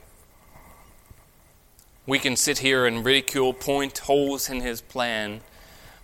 We 2.08 2.18
can 2.18 2.36
sit 2.36 2.60
here 2.60 2.86
and 2.86 3.04
ridicule, 3.04 3.52
point 3.52 3.98
holes 3.98 4.48
in 4.48 4.62
his 4.62 4.80
plan, 4.80 5.42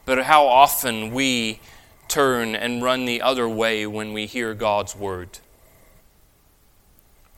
but 0.05 0.25
how 0.25 0.47
often 0.47 1.15
we 1.15 1.61
turn 2.09 2.55
and 2.55 2.83
run 2.83 3.07
the 3.07 3.23
other 3.23 3.49
way 3.49 3.87
when 3.87 4.13
we 4.13 4.27
hear 4.27 4.53
God's 4.53 4.95
word. 4.95 5.39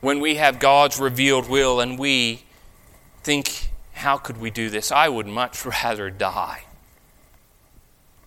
When 0.00 0.18
we 0.18 0.35
have 0.35 0.59
God's 0.59 0.98
revealed 0.98 1.48
will 1.48 1.79
and 1.79 1.96
we 1.96 2.42
think, 3.22 3.70
how 3.92 4.16
could 4.16 4.38
we 4.38 4.50
do 4.50 4.68
this? 4.68 4.90
I 4.90 5.11
would 5.11 5.29
much 5.29 5.64
rather 5.85 6.11
die 6.11 6.64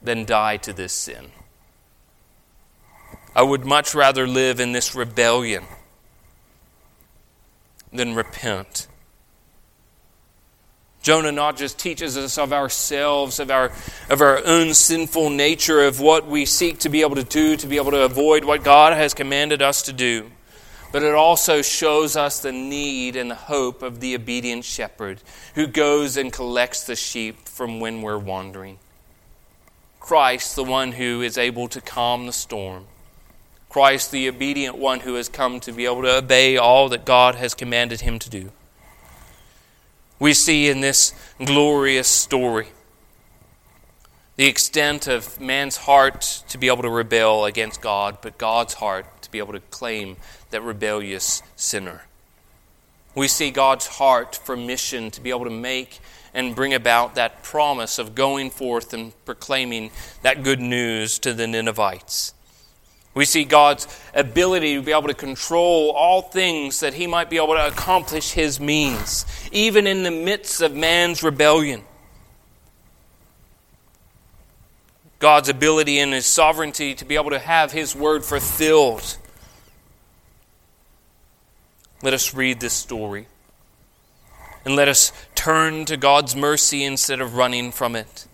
than 0.02 0.24
die 0.24 0.56
to 0.56 0.72
this 0.72 0.94
sin. 0.94 1.32
I 3.36 3.42
would 3.42 3.66
much 3.66 3.94
rather 3.94 4.26
live 4.26 4.62
in 4.62 4.72
this 4.72 4.96
rebellion 4.96 5.66
than 7.92 8.16
repent. 8.16 8.88
Jonah 11.02 11.32
not 11.32 11.56
just 11.56 11.80
teaches 11.80 12.18
us 12.18 12.38
of 12.38 12.52
ourselves, 12.52 13.40
of 13.40 13.50
our, 13.50 13.72
of 14.10 14.22
our 14.22 14.46
own 14.46 14.74
sinful 14.74 15.30
nature, 15.30 15.84
of 15.84 16.00
what 16.02 16.28
we 16.28 16.46
seek 16.46 16.80
to 16.80 16.90
be 16.90 17.02
able 17.02 17.16
to 17.16 17.24
do, 17.24 17.56
to 17.56 17.68
be 17.68 17.78
able 17.78 17.92
to 17.92 18.02
avoid 18.04 18.44
what 18.44 18.64
God 18.64 18.94
has 18.94 19.14
commanded 19.14 19.62
us 19.62 19.82
to 19.84 19.94
do, 19.94 20.30
but 20.92 21.04
it 21.04 21.16
also 21.16 21.62
shows 21.62 22.18
us 22.18 22.42
the 22.42 22.52
need 22.52 23.16
and 23.16 23.32
the 23.32 23.36
hope 23.36 23.82
of 23.82 24.02
the 24.02 24.14
obedient 24.14 24.66
shepherd 24.66 25.22
who 25.56 25.68
goes 25.68 26.18
and 26.18 26.34
collects 26.34 26.84
the 26.84 26.96
sheep 26.96 27.48
from 27.48 27.80
when 27.80 28.02
we're 28.02 28.18
wandering. 28.18 28.78
Christ, 30.02 30.56
the 30.56 30.64
one 30.64 30.94
who 30.94 31.22
is 31.22 31.38
able 31.38 31.68
to 31.70 31.80
calm 31.80 32.26
the 32.26 32.34
storm. 32.34 32.88
Christ, 33.70 34.12
the 34.12 34.28
obedient 34.28 34.78
one 34.78 35.02
who 35.02 35.14
has 35.14 35.30
come 35.30 35.60
to 35.62 35.72
be 35.72 35.86
able 35.86 36.02
to 36.02 36.18
obey 36.18 36.58
all 36.58 36.90
that 36.90 37.06
God 37.06 37.36
has 37.36 37.54
commanded 37.54 38.02
him 38.02 38.20
to 38.20 38.30
do 38.30 38.52
we 40.20 40.34
see 40.34 40.70
in 40.70 40.82
this 40.82 41.14
glorious 41.44 42.08
story 42.08 42.68
the 44.36 44.48
extent 44.48 45.08
of 45.08 45.38
man's 45.42 45.76
heart 45.76 46.44
to 46.48 46.58
be 46.58 46.68
able 46.68 46.84
to 46.84 46.90
rebel 46.90 47.44
against 47.44 47.82
God, 47.82 48.20
but 48.22 48.38
God's 48.38 48.76
heart 48.76 49.06
to 49.22 49.30
be 49.30 49.40
able 49.40 49.52
to 49.52 49.60
claim 49.60 50.16
that 50.52 50.62
rebellious 50.62 51.44
sinner. 51.58 52.04
We 53.16 53.28
see 53.28 53.52
God's 53.52 53.88
heart 53.88 54.38
for 54.38 54.56
mission 54.56 55.12
to 55.12 55.20
be 55.20 55.30
able 55.30 55.44
to 55.44 55.50
make 55.50 56.00
and 56.34 56.56
bring 56.56 56.74
about 56.74 57.16
that 57.16 57.44
promise 57.44 58.00
of 58.00 58.16
going 58.16 58.50
forth 58.50 58.94
and 58.94 59.12
proclaiming 59.26 59.92
that 60.22 60.42
good 60.42 60.62
news 60.62 61.20
to 61.20 61.34
the 61.34 61.46
Ninevites. 61.46 62.34
We 63.14 63.26
see 63.26 63.44
God's 63.44 63.88
ability 64.14 64.76
to 64.76 64.82
be 64.82 64.92
able 64.92 65.08
to 65.08 65.14
control 65.14 65.92
all 65.92 66.22
things 66.22 66.82
that 66.82 66.94
he 66.94 67.08
might 67.08 67.30
be 67.30 67.38
able 67.38 67.56
to 67.56 67.68
accomplish 67.68 68.32
his 68.32 68.60
means, 68.60 69.26
even 69.52 69.88
in 69.88 70.04
the 70.04 70.12
midst 70.12 70.62
of 70.62 70.76
man's 70.76 71.24
rebellion. 71.24 71.82
God's 75.18 75.50
ability 75.50 76.00
and 76.00 76.14
his 76.14 76.26
sovereignty 76.26 76.96
to 76.96 77.04
be 77.04 77.16
able 77.16 77.32
to 77.32 77.40
have 77.40 77.72
his 77.72 77.96
word 77.96 78.24
fulfilled. 78.24 79.18
Let 82.02 82.14
us 82.14 82.34
read 82.34 82.62
this 82.62 82.74
story. 82.74 83.28
And 84.64 84.76
let 84.76 84.88
us 84.88 85.12
turn 85.36 85.86
to 85.86 85.98
God's 85.98 86.36
mercy 86.36 86.86
instead 86.86 87.20
of 87.20 87.36
running 87.36 87.72
from 87.72 87.96
it. 87.96 88.28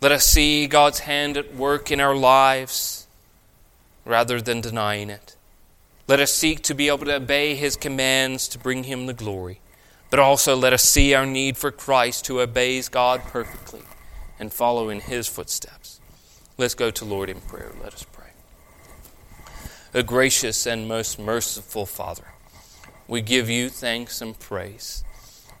Let 0.00 0.12
us 0.12 0.24
see 0.24 0.66
God's 0.66 1.00
hand 1.00 1.36
at 1.36 1.54
work 1.54 1.90
in 1.90 2.00
our 2.00 2.14
lives 2.14 3.03
rather 4.04 4.40
than 4.40 4.60
denying 4.60 5.10
it. 5.10 5.36
Let 6.06 6.20
us 6.20 6.32
seek 6.32 6.62
to 6.62 6.74
be 6.74 6.88
able 6.88 7.06
to 7.06 7.16
obey 7.16 7.54
His 7.54 7.76
commands 7.76 8.46
to 8.48 8.58
bring 8.58 8.84
Him 8.84 9.06
the 9.06 9.14
glory. 9.14 9.60
But 10.10 10.20
also 10.20 10.54
let 10.54 10.72
us 10.72 10.82
see 10.82 11.14
our 11.14 11.26
need 11.26 11.56
for 11.56 11.70
Christ 11.70 12.26
who 12.26 12.40
obeys 12.40 12.88
God 12.88 13.22
perfectly 13.22 13.82
and 14.38 14.52
follow 14.52 14.88
in 14.88 15.00
His 15.00 15.26
footsteps. 15.26 16.00
Let's 16.56 16.74
go 16.74 16.90
to 16.90 17.04
Lord 17.04 17.30
in 17.30 17.40
prayer. 17.40 17.72
Let 17.82 17.94
us 17.94 18.04
pray. 18.12 18.30
A 19.92 20.02
gracious 20.02 20.66
and 20.66 20.86
most 20.86 21.18
merciful 21.18 21.86
Father, 21.86 22.26
we 23.08 23.22
give 23.22 23.48
you 23.48 23.68
thanks 23.68 24.20
and 24.20 24.38
praise 24.38 25.04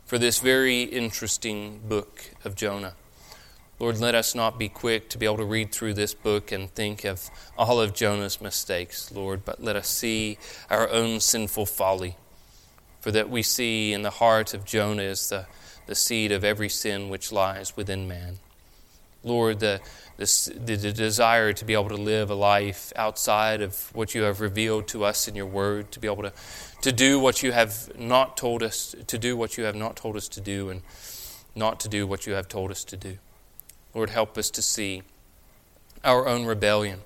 for 0.04 0.18
this 0.18 0.38
very 0.38 0.82
interesting 0.82 1.80
book 1.88 2.30
of 2.44 2.54
Jonah. 2.54 2.94
Lord, 3.80 3.98
let 3.98 4.14
us 4.14 4.36
not 4.36 4.56
be 4.56 4.68
quick 4.68 5.08
to 5.10 5.18
be 5.18 5.26
able 5.26 5.38
to 5.38 5.44
read 5.44 5.72
through 5.72 5.94
this 5.94 6.14
book 6.14 6.52
and 6.52 6.70
think 6.70 7.04
of 7.04 7.28
all 7.58 7.80
of 7.80 7.92
Jonah's 7.92 8.40
mistakes, 8.40 9.10
Lord, 9.10 9.44
but 9.44 9.62
let 9.62 9.74
us 9.74 9.88
see 9.88 10.38
our 10.70 10.88
own 10.88 11.18
sinful 11.18 11.66
folly. 11.66 12.16
For 13.00 13.10
that 13.10 13.28
we 13.28 13.42
see 13.42 13.92
in 13.92 14.02
the 14.02 14.10
heart 14.10 14.54
of 14.54 14.64
Jonah 14.64 15.02
is 15.02 15.28
the, 15.28 15.46
the 15.86 15.96
seed 15.96 16.30
of 16.30 16.44
every 16.44 16.68
sin 16.68 17.08
which 17.08 17.32
lies 17.32 17.76
within 17.76 18.06
man. 18.06 18.38
Lord, 19.24 19.58
the, 19.58 19.80
the, 20.18 20.76
the 20.76 20.92
desire 20.92 21.52
to 21.52 21.64
be 21.64 21.72
able 21.72 21.88
to 21.88 21.96
live 21.96 22.30
a 22.30 22.34
life 22.34 22.92
outside 22.94 23.60
of 23.60 23.90
what 23.92 24.14
you 24.14 24.22
have 24.22 24.40
revealed 24.40 24.86
to 24.88 25.04
us 25.04 25.26
in 25.26 25.34
your 25.34 25.46
word, 25.46 25.90
to 25.92 25.98
be 25.98 26.06
able 26.06 26.22
to, 26.22 26.32
to 26.82 26.92
do 26.92 27.18
what 27.18 27.42
you 27.42 27.50
have 27.50 27.90
not 27.98 28.36
told 28.36 28.62
us, 28.62 28.94
to 29.06 29.18
do 29.18 29.36
what 29.36 29.58
you 29.58 29.64
have 29.64 29.74
not 29.74 29.96
told 29.96 30.16
us 30.16 30.28
to 30.28 30.40
do, 30.40 30.68
and 30.70 30.82
not 31.56 31.80
to 31.80 31.88
do 31.88 32.06
what 32.06 32.26
you 32.26 32.34
have 32.34 32.48
told 32.48 32.70
us 32.70 32.84
to 32.84 32.96
do. 32.96 33.18
Lord, 33.94 34.10
help 34.10 34.36
us 34.36 34.50
to 34.50 34.62
see 34.62 35.02
our 36.02 36.26
own 36.26 36.44
rebellion, 36.44 37.00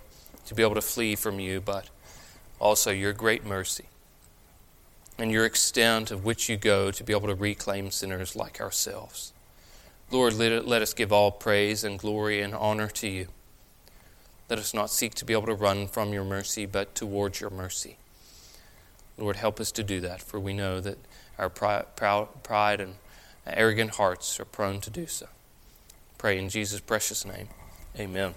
to 0.47 0.55
be 0.55 0.63
able 0.63 0.75
to 0.75 0.81
flee 0.81 1.15
from 1.15 1.39
you, 1.39 1.61
but 1.61 1.89
also 2.59 2.91
your 2.91 3.13
great 3.13 3.45
mercy 3.45 3.85
and 5.19 5.31
your 5.33 5.45
extent 5.45 6.11
of 6.11 6.25
which 6.25 6.49
you 6.49 6.57
go 6.57 6.91
to 6.91 7.05
be 7.05 7.13
able 7.13 7.29
to 7.29 7.35
reclaim 7.35 7.91
sinners 7.91 8.37
like 8.37 8.61
ourselves. 8.61 9.33
Lord, 10.11 10.35
let, 10.35 10.67
let 10.67 10.81
us 10.81 10.95
give 10.95 11.13
all 11.13 11.31
praise 11.31 11.85
and 11.85 11.99
glory 11.99 12.41
and 12.41 12.55
honor 12.55 12.89
to 12.89 13.09
you. 13.09 13.27
Let 14.49 14.59
us 14.59 14.73
not 14.73 14.91
seek 14.91 15.15
to 15.17 15.25
be 15.25 15.35
able 15.35 15.47
to 15.47 15.55
run 15.55 15.89
from 15.89 16.13
your 16.13 16.25
mercy, 16.25 16.67
but 16.67 16.95
towards 16.95 17.41
your 17.41 17.51
mercy. 17.51 17.99
Lord, 19.19 19.37
help 19.37 19.61
us 19.61 19.73
to 19.73 19.83
do 19.83 20.01
that, 20.01 20.23
for 20.23 20.41
we 20.41 20.55
know 20.55 20.81
that 20.81 20.99
our 21.37 21.51
pride 21.51 22.81
and 22.81 22.95
arrogant 23.47 23.97
hearts 23.97 24.39
are 24.41 24.45
prone 24.45 24.81
to 24.81 24.91
do 24.91 25.07
so. 25.07 25.27
Pray 26.19 26.39
in 26.39 26.49
Jesus' 26.49 26.81
precious 26.81 27.25
name. 27.25 27.49
Amen. 27.99 28.35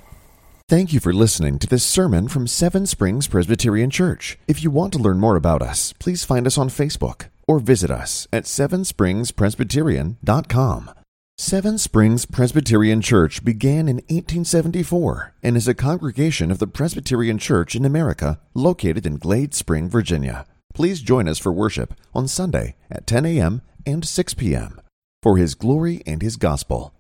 Thank 0.70 0.94
you 0.94 1.02
for 1.02 1.12
listening 1.12 1.60
to 1.60 1.68
this 1.68 1.84
sermon 1.84 2.30
from 2.30 2.48
Seven 2.48 2.86
Springs 2.86 3.28
Presbyterian 3.28 3.90
Church. 3.90 4.40
If 4.48 4.64
you 4.64 4.72
want 4.72 4.94
to 4.94 5.00
learn 5.00 5.20
more 5.20 5.36
about 5.36 5.62
us, 5.62 5.94
please 6.00 6.24
find 6.24 6.48
us 6.48 6.58
on 6.58 6.70
Facebook 6.70 7.26
or 7.46 7.60
visit 7.60 7.92
us 7.92 8.26
at 8.32 8.46
sevenspringspresbyterian.com. 8.46 10.92
Seven 11.38 11.78
Springs 11.78 12.26
Presbyterian 12.26 13.02
Church 13.02 13.44
began 13.44 13.90
in 13.90 13.98
1874 13.98 15.34
and 15.44 15.58
is 15.58 15.68
a 15.68 15.74
congregation 15.74 16.52
of 16.52 16.60
the 16.60 16.68
Presbyterian 16.68 17.38
Church 17.38 17.76
in 17.76 17.84
America 17.84 18.40
located 18.54 19.06
in 19.06 19.18
Glade 19.18 19.54
Spring, 19.54 19.90
Virginia. 19.90 20.46
Please 20.74 21.02
join 21.02 21.28
us 21.28 21.40
for 21.40 21.52
worship 21.52 21.94
on 22.14 22.28
Sunday 22.28 22.76
at 22.90 23.08
10 23.08 23.26
a.m. 23.26 23.62
and 23.86 24.06
6 24.06 24.34
p.m. 24.36 24.80
For 25.22 25.38
His 25.38 25.56
glory 25.56 26.02
and 26.06 26.22
His 26.22 26.38
gospel. 26.38 26.94